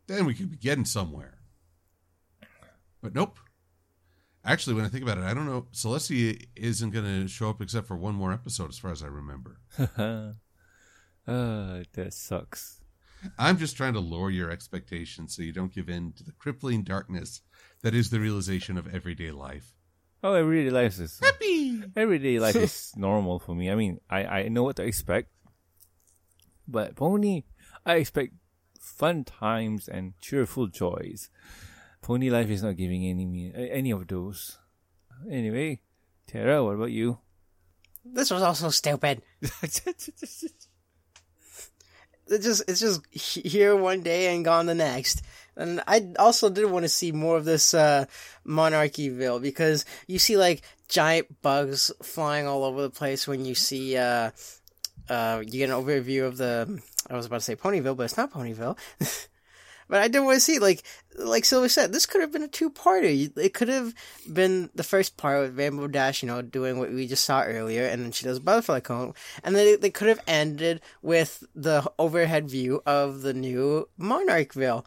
then 0.06 0.24
we 0.24 0.34
could 0.34 0.50
be 0.50 0.56
getting 0.56 0.84
somewhere. 0.84 1.38
But 3.02 3.14
nope. 3.14 3.38
Actually, 4.46 4.76
when 4.76 4.84
I 4.84 4.88
think 4.88 5.02
about 5.02 5.18
it, 5.18 5.24
I 5.24 5.32
don't 5.32 5.46
know. 5.46 5.66
Celestia 5.72 6.42
isn't 6.54 6.90
going 6.90 7.04
to 7.04 7.28
show 7.28 7.48
up 7.48 7.62
except 7.62 7.86
for 7.86 7.96
one 7.96 8.14
more 8.14 8.32
episode, 8.32 8.68
as 8.68 8.78
far 8.78 8.92
as 8.92 9.02
I 9.02 9.06
remember. 9.06 9.58
uh, 9.78 10.32
that 11.26 12.12
sucks. 12.12 12.80
I'm 13.38 13.56
just 13.56 13.76
trying 13.76 13.94
to 13.94 14.00
lower 14.00 14.30
your 14.30 14.50
expectations 14.50 15.34
so 15.34 15.42
you 15.42 15.52
don't 15.52 15.72
give 15.72 15.88
in 15.88 16.12
to 16.12 16.24
the 16.24 16.32
crippling 16.32 16.82
darkness 16.82 17.40
that 17.84 17.94
is 17.94 18.08
the 18.08 18.18
realization 18.18 18.78
of 18.78 18.88
everyday 18.92 19.30
life. 19.30 19.76
Oh, 20.24 20.32
everyday 20.32 20.70
life 20.70 20.98
is 20.98 21.20
Happy. 21.22 21.82
everyday 21.94 22.40
life 22.40 22.56
is 22.56 22.92
normal 22.96 23.38
for 23.38 23.54
me. 23.54 23.70
I 23.70 23.76
mean, 23.76 24.00
I 24.08 24.24
I 24.24 24.48
know 24.48 24.64
what 24.64 24.76
to 24.76 24.82
expect, 24.82 25.28
but 26.66 26.96
Pony, 26.96 27.44
I 27.84 27.96
expect 28.00 28.32
fun 28.80 29.24
times 29.24 29.86
and 29.86 30.16
cheerful 30.18 30.66
joys. 30.68 31.28
Pony 32.00 32.30
life 32.30 32.48
is 32.48 32.62
not 32.64 32.80
giving 32.80 33.04
any 33.04 33.26
me 33.28 33.52
any 33.52 33.92
of 33.92 34.08
those. 34.08 34.56
Anyway, 35.30 35.84
Tara, 36.26 36.64
what 36.64 36.80
about 36.80 36.90
you? 36.90 37.18
This 38.04 38.30
was 38.32 38.42
also 38.42 38.70
stupid. 38.70 39.20
It 42.26 42.40
just 42.40 42.64
it's 42.66 42.80
just 42.80 43.04
here 43.12 43.76
one 43.76 44.00
day 44.00 44.34
and 44.34 44.44
gone 44.44 44.64
the 44.64 44.74
next. 44.74 45.20
And 45.56 45.82
I 45.86 46.12
also 46.18 46.50
did 46.50 46.70
want 46.70 46.84
to 46.84 46.88
see 46.88 47.12
more 47.12 47.36
of 47.36 47.44
this 47.44 47.74
uh, 47.74 48.06
Monarchyville 48.46 49.40
because 49.40 49.84
you 50.06 50.18
see 50.18 50.36
like 50.36 50.62
giant 50.88 51.42
bugs 51.42 51.92
flying 52.02 52.46
all 52.46 52.64
over 52.64 52.82
the 52.82 52.90
place 52.90 53.26
when 53.26 53.44
you 53.44 53.54
see 53.54 53.96
uh, 53.96 54.30
uh, 55.08 55.42
you 55.44 55.58
get 55.58 55.70
an 55.70 55.76
overview 55.76 56.24
of 56.26 56.36
the 56.36 56.82
I 57.08 57.16
was 57.16 57.26
about 57.26 57.36
to 57.36 57.42
say 57.42 57.56
Ponyville, 57.56 57.96
but 57.96 58.04
it's 58.04 58.16
not 58.16 58.32
Ponyville. 58.32 58.78
but 59.88 60.00
I 60.00 60.08
did 60.08 60.20
want 60.20 60.36
to 60.36 60.40
see 60.40 60.58
like 60.58 60.82
like 61.16 61.44
Silver 61.44 61.68
said, 61.68 61.92
this 61.92 62.06
could 62.06 62.20
have 62.20 62.32
been 62.32 62.42
a 62.42 62.48
two 62.48 62.70
parter. 62.70 63.30
It 63.36 63.54
could 63.54 63.68
have 63.68 63.94
been 64.30 64.70
the 64.74 64.82
first 64.82 65.16
part 65.16 65.40
with 65.40 65.58
Rainbow 65.58 65.86
Dash, 65.86 66.22
you 66.22 66.26
know, 66.26 66.42
doing 66.42 66.78
what 66.78 66.90
we 66.90 67.06
just 67.06 67.24
saw 67.24 67.42
earlier, 67.42 67.86
and 67.86 68.02
then 68.02 68.12
she 68.12 68.24
does 68.24 68.40
Butterfly 68.40 68.80
Cone, 68.80 69.14
and 69.42 69.54
then 69.54 69.80
they 69.80 69.90
could 69.90 70.08
have 70.08 70.20
ended 70.26 70.80
with 71.02 71.44
the 71.54 71.90
overhead 71.98 72.48
view 72.48 72.82
of 72.86 73.22
the 73.22 73.34
new 73.34 73.88
Monarchville. 73.98 74.84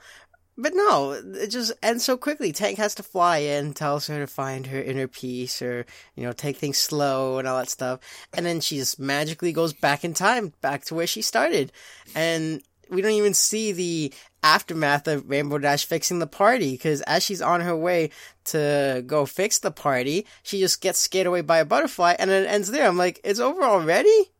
But 0.59 0.73
no, 0.73 1.11
it 1.11 1.47
just 1.47 1.71
ends 1.83 2.03
so 2.03 2.17
quickly. 2.17 2.51
Tank 2.51 2.79
has 2.79 2.95
to 2.95 3.03
fly 3.03 3.37
in, 3.37 3.73
tells 3.73 4.07
her 4.07 4.17
to 4.19 4.27
find 4.27 4.65
her 4.67 4.81
inner 4.81 5.07
peace 5.07 5.61
or, 5.61 5.85
you 6.15 6.23
know, 6.23 6.31
take 6.31 6.57
things 6.57 6.79
slow 6.79 7.37
and 7.37 7.47
all 7.47 7.59
that 7.59 7.69
stuff. 7.69 7.99
And 8.33 8.43
then 8.43 8.59
she 8.59 8.77
just 8.77 8.99
magically 8.99 9.53
goes 9.53 9.73
back 9.73 10.03
in 10.03 10.15
time, 10.15 10.53
back 10.61 10.83
to 10.85 10.95
where 10.95 11.05
she 11.05 11.21
started. 11.21 11.71
And 12.15 12.63
we 12.89 13.01
don't 13.01 13.11
even 13.11 13.35
see 13.35 13.71
the 13.71 14.11
aftermath 14.41 15.07
of 15.07 15.29
Rainbow 15.29 15.59
Dash 15.59 15.85
fixing 15.85 16.19
the 16.19 16.27
party 16.27 16.71
because 16.71 17.01
as 17.01 17.21
she's 17.21 17.41
on 17.41 17.61
her 17.61 17.75
way 17.75 18.09
to 18.45 19.03
go 19.05 19.27
fix 19.27 19.59
the 19.59 19.71
party, 19.71 20.25
she 20.41 20.59
just 20.59 20.81
gets 20.81 20.97
scared 20.97 21.27
away 21.27 21.41
by 21.41 21.59
a 21.59 21.65
butterfly 21.65 22.15
and 22.17 22.31
it 22.31 22.47
ends 22.47 22.71
there. 22.71 22.87
I'm 22.87 22.97
like, 22.97 23.19
it's 23.23 23.39
over 23.39 23.63
already? 23.63 24.31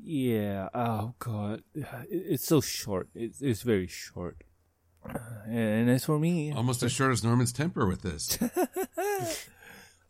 Yeah. 0.00 0.68
Oh 0.72 1.14
God, 1.18 1.62
it's 1.74 2.46
so 2.46 2.60
short. 2.60 3.08
It's 3.14 3.42
it's 3.42 3.62
very 3.62 3.88
short. 3.88 4.42
And 5.46 5.88
as 5.90 6.04
for 6.04 6.18
me, 6.18 6.52
Almost 6.52 6.82
as 6.82 6.92
short 6.92 7.12
as 7.12 7.24
Norman's 7.24 7.52
temper 7.52 7.86
with 7.86 8.02
this. 8.02 8.38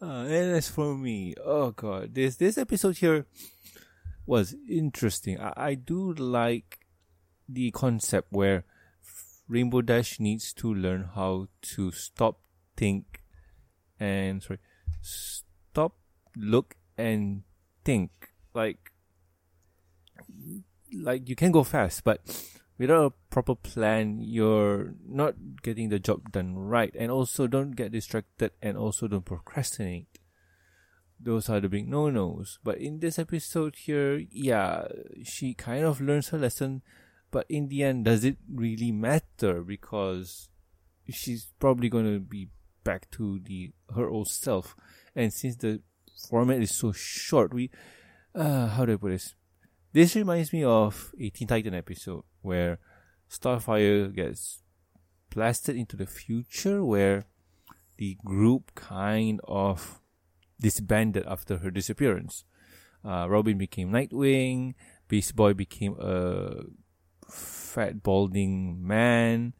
Uh, 0.01 0.23
and 0.31 0.55
as 0.55 0.69
for 0.69 0.97
me, 0.97 1.35
oh 1.45 1.73
god, 1.73 2.15
this 2.15 2.37
this 2.37 2.57
episode 2.57 2.97
here 2.99 3.27
was 4.27 4.55
interesting. 4.69 5.41
I, 5.41 5.53
I 5.57 5.75
do 5.75 6.13
like 6.13 6.79
the 7.49 7.73
concept 7.73 8.29
where 8.31 8.63
Rainbow 9.49 9.81
Dash 9.81 10.21
needs 10.21 10.53
to 10.55 10.73
learn 10.73 11.11
how 11.17 11.49
to 11.75 11.91
stop, 11.91 12.39
think, 12.77 13.23
and 13.99 14.41
sorry, 14.41 14.61
stop, 15.01 15.97
look, 16.37 16.77
and 16.97 17.43
think. 17.85 18.11
Like, 18.55 18.93
like 20.95 21.29
you 21.29 21.35
can 21.35 21.51
go 21.51 21.65
fast, 21.65 22.05
but 22.05 22.21
without 22.79 23.05
a 23.07 23.15
proper 23.31 23.55
plan, 23.55 24.19
you're 24.21 24.95
not 25.07 25.35
getting 25.63 25.89
the 25.89 25.99
job 25.99 26.33
done 26.33 26.57
right. 26.57 26.95
And 26.99 27.11
also, 27.11 27.47
don't 27.47 27.73
get 27.73 27.93
distracted 27.93 28.53
and 28.63 28.77
also 28.77 29.09
don't 29.09 29.25
procrastinate. 29.25 30.19
Those 31.21 31.49
are 31.49 31.61
the 31.61 31.69
big 31.69 31.89
no 31.89 32.09
nos. 32.11 32.59
But 32.63 32.79
in 32.79 33.01
this 33.01 33.19
episode 33.19 33.75
here, 33.77 34.23
yeah, 34.31 34.87
she 35.25 35.55
kind 35.55 35.85
of 35.85 36.01
learns 36.01 36.29
her 36.29 36.39
lesson. 36.39 36.83
But 37.31 37.47
in 37.49 37.69
the 37.69 37.83
end, 37.83 38.05
does 38.05 38.25
it 38.25 38.39
really 38.53 38.93
matter? 38.93 39.63
Because 39.63 40.49
she's 41.11 41.49
probably 41.59 41.89
going 41.89 42.07
to 42.07 42.21
be 42.21 42.49
back 42.85 43.11
to 43.13 43.41
the 43.45 43.73
her 43.95 44.09
old 44.09 44.29
self. 44.29 44.77
And 45.17 45.33
since 45.33 45.57
the 45.57 45.83
format 46.29 46.63
is 46.63 46.75
so 46.75 46.93
short, 46.93 47.53
we, 47.53 47.71
uh, 48.35 48.69
how 48.69 48.87
do 48.87 48.93
I 48.93 48.97
put 48.97 49.11
this? 49.11 49.35
This 49.93 50.15
reminds 50.15 50.53
me 50.53 50.63
of 50.63 51.13
a 51.19 51.31
Teen 51.31 51.49
Titan 51.49 51.75
episode 51.75 52.23
where 52.43 52.79
Starfire 53.31 54.15
gets 54.15 54.63
blasted 55.31 55.77
into 55.77 55.97
the 55.97 56.07
future 56.07 56.85
where 56.85 57.27
the 57.97 58.17
group 58.25 58.75
kind 58.75 59.41
of 59.45 60.01
disbanded 60.61 61.25
after 61.27 61.59
her 61.59 61.71
disappearance. 61.71 62.45
Uh, 63.05 63.27
Robin 63.29 63.59
became 63.59 63.91
Nightwing, 63.91 64.75
Beast 65.09 65.37
Boy 65.37 65.55
became 65.55 65.97
a 66.01 66.63
fat 67.31 68.03
balding 68.03 68.85
man, 68.87 69.55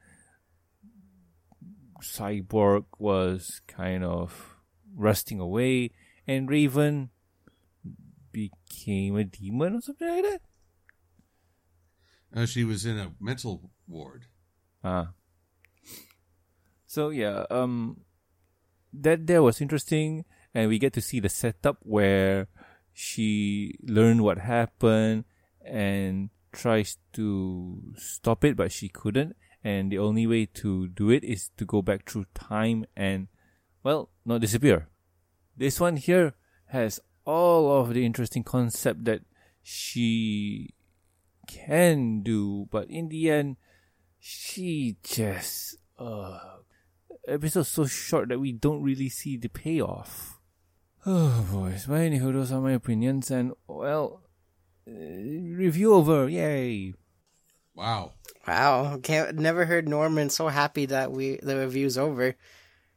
Cyborg 2.03 2.85
was 2.99 3.61
kind 3.67 4.05
of 4.05 4.57
rusting 4.95 5.41
away, 5.41 5.91
and 6.27 6.49
Raven 6.49 7.11
became 8.33 9.17
a 9.17 9.25
demon 9.25 9.77
or 9.77 9.81
something 9.81 10.09
like 10.09 10.23
that. 10.23 10.41
Uh, 12.39 12.47
she 12.47 12.63
was 12.63 12.87
in 12.87 12.97
a 12.99 13.11
mental 13.19 13.69
ward. 13.89 14.27
Ah. 14.85 15.11
So 16.87 17.11
yeah, 17.11 17.43
um, 17.51 18.07
that 18.95 19.27
there 19.27 19.43
was 19.43 19.61
interesting, 19.61 20.25
and 20.55 20.69
we 20.69 20.79
get 20.79 20.93
to 20.93 21.01
see 21.01 21.19
the 21.19 21.29
setup 21.29 21.79
where 21.83 22.47
she 22.93 23.75
learned 23.83 24.23
what 24.23 24.39
happened 24.39 25.25
and 25.67 26.31
tries 26.53 26.97
to 27.15 27.83
stop 27.97 28.45
it, 28.45 28.55
but 28.55 28.71
she 28.71 28.89
couldn't. 28.89 29.35
and 29.65 29.91
the 29.91 29.99
only 29.99 30.27
way 30.27 30.47
to 30.47 30.89
do 30.89 31.11
it 31.11 31.25
is 31.25 31.51
to 31.57 31.65
go 31.65 31.83
back 31.83 32.09
through 32.09 32.27
time 32.35 32.87
and, 32.97 33.27
well, 33.83 34.11
not 34.25 34.41
disappear. 34.41 34.89
This 35.57 35.81
one 35.81 35.97
here 35.97 36.35
has 36.67 37.01
all 37.25 37.81
of 37.81 37.93
the 37.93 38.07
interesting 38.07 38.45
concept 38.45 39.05
that 39.05 39.23
she 39.61 40.71
can 41.49 42.23
do, 42.23 42.69
but 42.71 42.89
in 42.91 43.09
the 43.09 43.31
end, 43.31 43.57
she 44.21 44.97
just 45.03 45.77
uh 45.99 46.39
episode 47.27 47.65
so 47.65 47.87
short 47.87 48.29
that 48.29 48.39
we 48.39 48.53
don't 48.53 48.83
really 48.83 49.09
see 49.09 49.37
the 49.37 49.49
payoff. 49.49 50.39
Oh 51.07 51.47
boys, 51.51 51.87
but 51.87 52.01
anywho, 52.01 52.33
those 52.33 52.53
are 52.53 52.61
my 52.61 52.73
opinions, 52.73 53.31
and 53.31 53.53
well, 53.67 54.23
uh, 54.87 54.93
review 54.93 55.95
over, 55.95 56.29
yay! 56.29 56.95
Wow. 57.75 58.13
Wow, 58.47 58.99
can't 59.03 59.39
never 59.39 59.65
heard 59.65 59.89
Norman 59.89 60.31
so 60.31 60.49
happy 60.49 60.87
that 60.87 61.13
we 61.13 61.39
the 61.43 61.57
review's 61.57 61.97
over. 61.97 62.35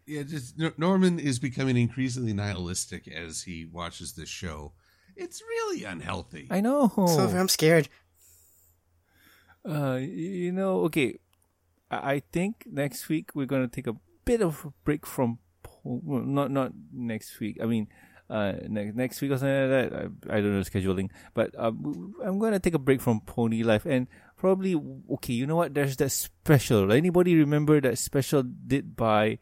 Yeah, 0.05 0.23
just 0.23 0.55
Norman 0.77 1.19
is 1.19 1.39
becoming 1.39 1.77
increasingly 1.77 2.33
nihilistic 2.33 3.07
as 3.07 3.43
he 3.43 3.65
watches 3.65 4.13
this 4.13 4.29
show. 4.29 4.73
It's 5.15 5.41
really 5.41 5.83
unhealthy. 5.83 6.47
I 6.49 6.61
know. 6.61 6.91
So 6.95 7.27
I'm 7.27 7.49
scared. 7.49 7.89
Uh, 9.65 10.00
you 10.02 10.52
know, 10.52 10.82
okay. 10.89 11.19
I 11.89 12.13
I 12.13 12.21
think 12.32 12.65
next 12.65 13.10
week 13.10 13.32
we're 13.36 13.45
gonna 13.45 13.67
take 13.67 13.88
a 13.88 13.95
bit 14.26 14.41
of 14.41 14.65
a 14.65 14.74
break 14.84 15.06
from, 15.06 15.39
po- 15.63 16.02
well, 16.04 16.24
not 16.24 16.50
not 16.52 16.71
next 16.91 17.39
week. 17.39 17.58
I 17.62 17.65
mean, 17.65 17.88
uh, 18.30 18.54
next 18.67 18.95
next 18.95 19.21
week 19.21 19.32
or 19.32 19.38
something 19.38 19.69
like 19.69 19.91
that. 19.91 19.93
I, 19.93 20.38
I 20.38 20.41
don't 20.41 20.56
know 20.56 20.62
scheduling, 20.65 21.12
but 21.34 21.54
um, 21.60 22.15
I'm 22.24 22.39
gonna 22.39 22.60
take 22.60 22.74
a 22.74 22.80
break 22.80 23.02
from 23.02 23.21
Pony 23.21 23.62
Life 23.62 23.86
and 23.86 24.08
probably 24.38 24.74
okay. 25.19 25.34
You 25.34 25.45
know 25.45 25.58
what? 25.58 25.74
There's 25.74 25.97
that 25.97 26.10
special. 26.10 26.91
Anybody 26.91 27.36
remember 27.36 27.82
that 27.82 27.97
special 28.00 28.41
did 28.43 28.95
by 28.95 29.38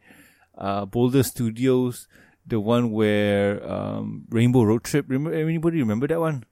uh 0.58 0.84
Boulder 0.84 1.22
Studios? 1.22 2.08
The 2.46 2.58
one 2.58 2.90
where 2.90 3.62
um 3.64 4.24
Rainbow 4.28 4.64
Road 4.64 4.84
Trip. 4.84 5.06
Remember 5.08 5.32
anybody 5.32 5.78
remember 5.78 6.08
that 6.08 6.20
one? 6.20 6.44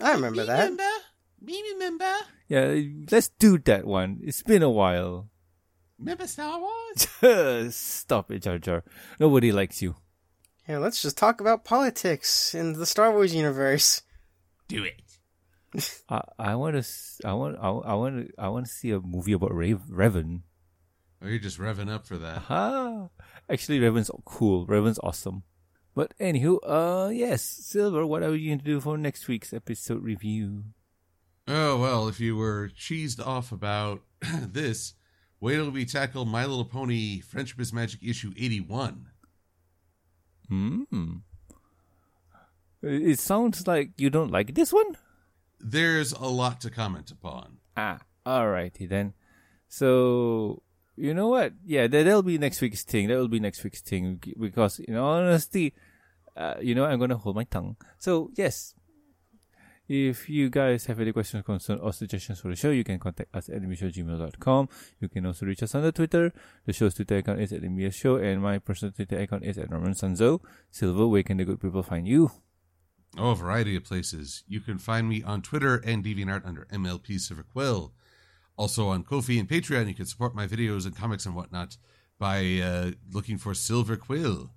I 0.00 0.12
remember 0.12 0.44
that. 0.44 0.64
Remember? 0.64 0.90
Me 1.40 1.62
remember? 1.74 2.12
Yeah, 2.52 2.82
let's 3.10 3.30
do 3.38 3.56
that 3.64 3.86
one. 3.86 4.20
It's 4.22 4.42
been 4.42 4.62
a 4.62 4.68
while. 4.68 5.30
Remember 5.98 6.26
Star 6.26 6.60
Wars? 6.60 7.74
Stop 7.74 8.30
it, 8.30 8.42
Jar 8.42 8.58
Jar. 8.58 8.84
Nobody 9.18 9.52
likes 9.52 9.80
you. 9.80 9.94
Yeah, 10.68 10.76
let's 10.76 11.00
just 11.00 11.16
talk 11.16 11.40
about 11.40 11.64
politics 11.64 12.54
in 12.54 12.74
the 12.74 12.84
Star 12.84 13.10
Wars 13.10 13.34
universe. 13.34 14.02
Do 14.68 14.84
it. 14.84 15.94
I 16.10 16.20
I 16.38 16.54
want 16.56 16.76
to 16.76 17.26
I 17.26 17.32
want 17.32 17.56
I, 17.58 17.68
I 17.68 17.94
want 17.94 18.26
to 18.26 18.32
I 18.36 18.48
want 18.50 18.66
to 18.66 18.70
see 18.70 18.90
a 18.90 19.00
movie 19.00 19.32
about 19.32 19.54
Rav, 19.54 19.80
Revan. 19.88 20.42
Oh, 21.22 21.28
you're 21.28 21.38
just 21.38 21.58
revving 21.58 21.90
up 21.90 22.06
for 22.06 22.18
that. 22.18 22.42
Ah, 22.50 23.08
actually, 23.48 23.80
Revan's 23.80 24.10
cool. 24.26 24.66
Revan's 24.66 25.00
awesome. 25.02 25.44
But 25.94 26.12
anywho, 26.20 26.58
uh, 26.66 27.08
yes, 27.08 27.40
Silver. 27.40 28.04
What 28.04 28.22
are 28.22 28.36
you 28.36 28.50
going 28.50 28.58
to 28.58 28.64
do 28.66 28.78
for 28.78 28.98
next 28.98 29.26
week's 29.26 29.54
episode 29.54 30.02
review? 30.02 30.64
Oh, 31.48 31.78
well, 31.78 32.08
if 32.08 32.20
you 32.20 32.36
were 32.36 32.70
cheesed 32.76 33.24
off 33.24 33.52
about 33.52 34.02
this, 34.20 34.94
wait 35.40 35.56
till 35.56 35.70
we 35.70 35.84
tackle 35.84 36.24
My 36.24 36.46
Little 36.46 36.64
Pony 36.64 37.20
Friendship 37.20 37.60
is 37.60 37.72
Magic 37.72 38.00
issue 38.02 38.32
81. 38.36 39.06
Hmm. 40.48 40.82
It 42.82 43.18
sounds 43.18 43.66
like 43.66 43.92
you 43.96 44.10
don't 44.10 44.30
like 44.30 44.54
this 44.54 44.72
one. 44.72 44.96
There's 45.58 46.12
a 46.12 46.24
lot 46.26 46.60
to 46.62 46.70
comment 46.70 47.10
upon. 47.10 47.58
Ah, 47.76 48.00
alrighty 48.26 48.88
then. 48.88 49.14
So 49.68 50.62
you 50.96 51.14
know 51.14 51.28
what? 51.28 51.54
Yeah, 51.64 51.86
that, 51.86 52.04
that'll 52.04 52.22
be 52.22 52.38
next 52.38 52.60
week's 52.60 52.82
thing. 52.84 53.08
That 53.08 53.16
will 53.16 53.28
be 53.28 53.40
next 53.40 53.64
week's 53.64 53.80
thing 53.80 54.20
because, 54.38 54.78
in 54.78 54.96
all 54.96 55.14
honesty, 55.14 55.74
uh, 56.36 56.54
you 56.60 56.74
know, 56.74 56.84
I'm 56.84 56.98
gonna 56.98 57.16
hold 57.16 57.36
my 57.36 57.44
tongue. 57.44 57.76
So 57.98 58.30
yes, 58.34 58.74
if 59.92 60.26
you 60.30 60.48
guys 60.48 60.86
have 60.86 61.00
any 61.00 61.12
questions, 61.12 61.44
concerns, 61.44 61.82
or 61.82 61.92
suggestions 61.92 62.40
for 62.40 62.48
the 62.48 62.56
show, 62.56 62.70
you 62.70 62.82
can 62.82 62.98
contact 62.98 63.36
us 63.36 63.50
at 63.50 63.60
gmail.com. 63.60 64.68
You 65.00 65.08
can 65.10 65.26
also 65.26 65.44
reach 65.44 65.62
us 65.62 65.74
on 65.74 65.82
the 65.82 65.92
Twitter. 65.92 66.32
The 66.64 66.72
show's 66.72 66.94
Twitter 66.94 67.18
account 67.18 67.40
is 67.40 67.52
at 67.52 67.60
MBS 67.60 67.92
Show, 67.92 68.16
and 68.16 68.40
my 68.40 68.58
personal 68.58 68.92
Twitter 68.92 69.18
account 69.18 69.44
is 69.44 69.58
at 69.58 69.68
Norman 69.68 69.92
Sanzo. 69.92 70.40
Silver, 70.70 71.06
where 71.06 71.22
can 71.22 71.36
the 71.36 71.44
good 71.44 71.60
people 71.60 71.82
find 71.82 72.08
you? 72.08 72.30
Oh, 73.18 73.32
a 73.32 73.36
variety 73.36 73.76
of 73.76 73.84
places. 73.84 74.44
You 74.48 74.60
can 74.60 74.78
find 74.78 75.10
me 75.10 75.22
on 75.22 75.42
Twitter 75.42 75.76
and 75.76 76.02
DeviantArt 76.02 76.46
under 76.46 76.66
MLP 76.72 77.20
Silver 77.20 77.42
Quill. 77.42 77.92
Also 78.56 78.88
on 78.88 79.04
Ko-fi 79.04 79.38
and 79.38 79.48
Patreon, 79.48 79.88
you 79.88 79.94
can 79.94 80.06
support 80.06 80.34
my 80.34 80.46
videos 80.46 80.86
and 80.86 80.96
comics 80.96 81.26
and 81.26 81.34
whatnot 81.34 81.76
by 82.18 82.60
uh, 82.64 82.92
looking 83.12 83.36
for 83.36 83.52
Silver 83.52 83.98
Quill. 83.98 84.52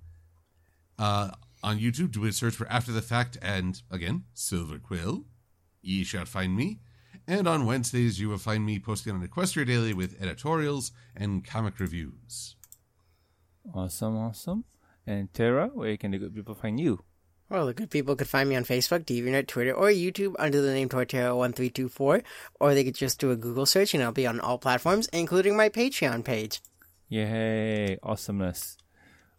Uh, 0.98 1.32
on 1.65 1.80
YouTube, 1.80 2.12
do 2.12 2.25
a 2.25 2.32
search 2.32 2.54
for 2.54 2.67
After 2.67 2.91
the 2.91 3.01
Fact 3.01 3.39
and, 3.41 3.82
again, 3.89 4.25
Silver 4.36 4.78
Quill. 4.78 5.25
Ye 5.82 6.04
shall 6.04 6.25
find 6.25 6.56
me. 6.56 6.80
And 7.28 7.47
on 7.47 7.65
Wednesdays, 7.65 8.19
you 8.19 8.30
will 8.30 8.38
find 8.38 8.63
me 8.63 8.78
posting 8.78 9.15
on 9.15 9.28
Equestria 9.28 9.65
Daily 9.65 9.91
with 9.91 10.21
editorials 10.21 10.91
and 11.15 11.43
comic 11.43 11.80
reviews. 11.80 12.56
Awesome, 13.73 14.15
awesome. 14.15 14.65
And 15.08 15.34
Tara, 15.34 15.69
where 15.73 15.97
can 15.97 16.12
the 16.12 16.19
good 16.19 16.36
people 16.36 16.54
find 16.54 16.80
you? 16.80 17.04
Well, 17.49 17.65
the 17.65 17.73
good 17.73 17.89
people 17.89 18.15
could 18.15 18.28
find 18.28 18.47
me 18.47 18.56
on 18.56 18.63
Facebook, 18.63 19.06
DeviantArt, 19.06 19.47
Twitter, 19.47 19.73
or 19.73 19.88
YouTube 19.88 20.36
under 20.38 20.62
the 20.62 20.71
name 20.71 20.89
Torterra1324, 20.89 22.23
or 22.60 22.73
they 22.73 22.84
could 22.84 22.95
just 22.95 23.19
do 23.19 23.32
a 23.32 23.36
Google 23.36 23.65
search 23.65 23.95
and 23.95 24.04
I'll 24.04 24.12
be 24.12 24.28
on 24.28 24.39
all 24.39 24.60
platforms, 24.60 25.08
including 25.12 25.58
my 25.58 25.69
Patreon 25.69 26.23
page. 26.23 26.62
Yay, 27.10 27.97
awesomeness. 28.04 28.78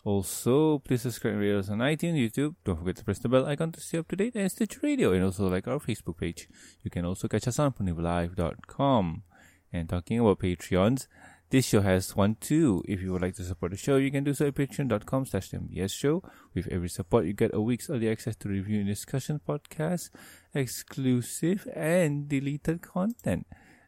Also, 0.07 0.79
please 0.79 1.03
subscribe 1.03 1.35
rate 1.35 1.57
us 1.57 1.69
on 1.69 1.79
iTunes, 1.79 2.14
YouTube. 2.14 2.55
Don't 2.64 2.79
forget 2.79 2.95
to 2.95 3.05
press 3.05 3.19
the 3.19 3.29
bell 3.29 3.45
icon 3.45 3.73
to 3.73 3.81
stay 3.81 3.99
up 3.99 4.07
to 4.07 4.14
date 4.14 4.37
and 4.37 4.49
Stitch 4.49 4.81
Radio, 4.81 5.12
and 5.12 5.25
also 5.25 5.49
like 5.49 5.66
our 5.66 5.81
Facebook 5.81 6.19
page. 6.19 6.49
You 6.85 6.92
can 6.92 7.05
also 7.05 7.27
catch 7.27 7.49
us 7.49 7.59
on 7.59 7.73
ponyvillelive.com. 7.73 9.25
And 9.73 9.88
talking 9.88 10.21
about 10.21 10.38
Patreons, 10.38 11.09
this 11.51 11.66
show 11.66 11.81
has 11.81 12.14
one 12.14 12.37
too. 12.37 12.85
If 12.87 13.03
you 13.03 13.11
would 13.14 13.23
like 13.23 13.35
to 13.35 13.42
support 13.42 13.73
the 13.73 13.77
show, 13.77 13.97
you 13.97 14.12
can 14.12 14.23
do 14.23 14.33
so 14.33 14.47
at 14.47 14.55
patreon.com 14.55 15.27
slash 15.27 15.51
MBS 15.51 15.92
show. 15.92 16.23
With 16.55 16.69
every 16.69 16.88
support, 16.88 17.25
you 17.25 17.33
get 17.33 17.53
a 17.53 17.61
week's 17.61 17.90
early 17.90 18.09
access 18.09 18.37
to 18.37 18.49
review 18.49 18.79
and 18.79 18.87
discussion 18.87 19.40
podcasts, 19.45 20.11
exclusive 20.55 21.66
and 21.75 22.29
deleted 22.29 22.81
content. 22.81 23.45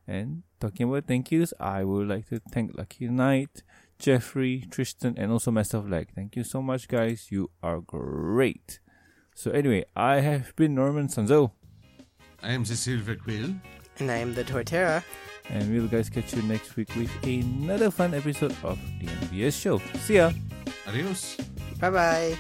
And 0.09 0.43
talking 0.59 0.89
about 0.89 1.07
thank 1.07 1.31
yous, 1.31 1.55
I 1.61 1.85
would 1.85 2.09
like 2.09 2.29
to 2.31 2.41
thank 2.51 2.77
Lucky 2.77 3.07
Knight, 3.07 3.63
Jeffrey, 3.99 4.65
Tristan, 4.71 5.15
and 5.17 5.33
also 5.33 5.51
myself. 5.51 5.87
Like, 5.89 6.15
thank 6.15 6.37
you 6.37 6.45
so 6.45 6.63
much, 6.63 6.89
guys. 6.89 7.29
You 7.31 7.51
are 7.63 7.81
great. 7.81 8.79
So 9.35 9.51
anyway, 9.51 9.85
I 9.97 10.21
have 10.21 10.55
been 10.57 10.75
Norman 10.75 11.09
Sanzo, 11.09 11.53
I 12.43 12.53
am 12.53 12.65
the 12.65 12.77
Silver 12.77 13.17
Quill. 13.17 13.55
And 13.99 14.11
I 14.11 14.17
am 14.19 14.35
the 14.35 14.45
Torterra. 14.45 15.03
and 15.51 15.73
we'll 15.73 15.89
guys 15.89 16.09
catch 16.11 16.35
you 16.35 16.43
next 16.43 16.77
week 16.77 16.95
with 16.95 17.11
another 17.25 17.91
fun 17.91 18.15
episode 18.15 18.55
of 18.63 18.79
the 19.01 19.07
MBS 19.07 19.61
show. 19.61 19.79
See 20.05 20.17
ya. 20.17 20.31
Adios. 20.87 21.37
Bye 21.81 21.91
bye. 21.91 22.39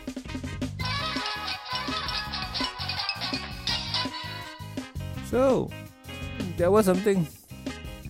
So, 5.31 5.71
that 6.57 6.71
was 6.73 6.87
something. 6.87 7.27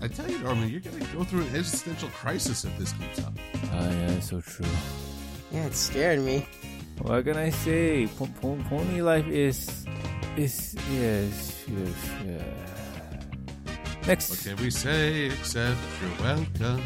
I 0.01 0.07
tell 0.09 0.31
you, 0.31 0.39
Norman, 0.39 0.69
you're 0.69 0.81
going 0.81 0.99
to 0.99 1.07
go 1.17 1.25
through 1.25 1.41
an 1.43 1.57
existential 1.57 2.09
crisis 2.11 2.65
if 2.65 2.77
this 2.79 2.93
keeps 2.93 3.19
up. 3.25 3.33
Ah, 3.73 3.91
yeah, 3.91 4.21
so 4.21 4.41
true. 4.41 4.67
Yeah, 5.51 5.67
it 5.67 5.75
scared 5.75 6.21
me. 6.21 6.47
What 7.03 7.25
can 7.25 7.37
I 7.37 7.51
say? 7.51 8.07
Po- 8.07 8.29
po- 8.41 8.59
pony 8.69 9.01
life 9.03 9.27
is 9.27 9.85
is 10.37 10.75
yes 10.93 11.65
yes 11.67 12.11
yeah. 12.27 12.43
Next 14.07 14.31
What 14.31 14.39
can 14.57 14.57
we 14.65 14.71
say 14.71 15.27
except 15.27 15.79
you're 16.01 16.27
welcome? 16.27 16.83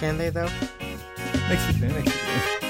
Can 0.00 0.18
they, 0.18 0.30
though? 0.30 0.48
next 1.48 1.66
week, 1.80 1.80
next 1.82 2.06
week. 2.06 2.63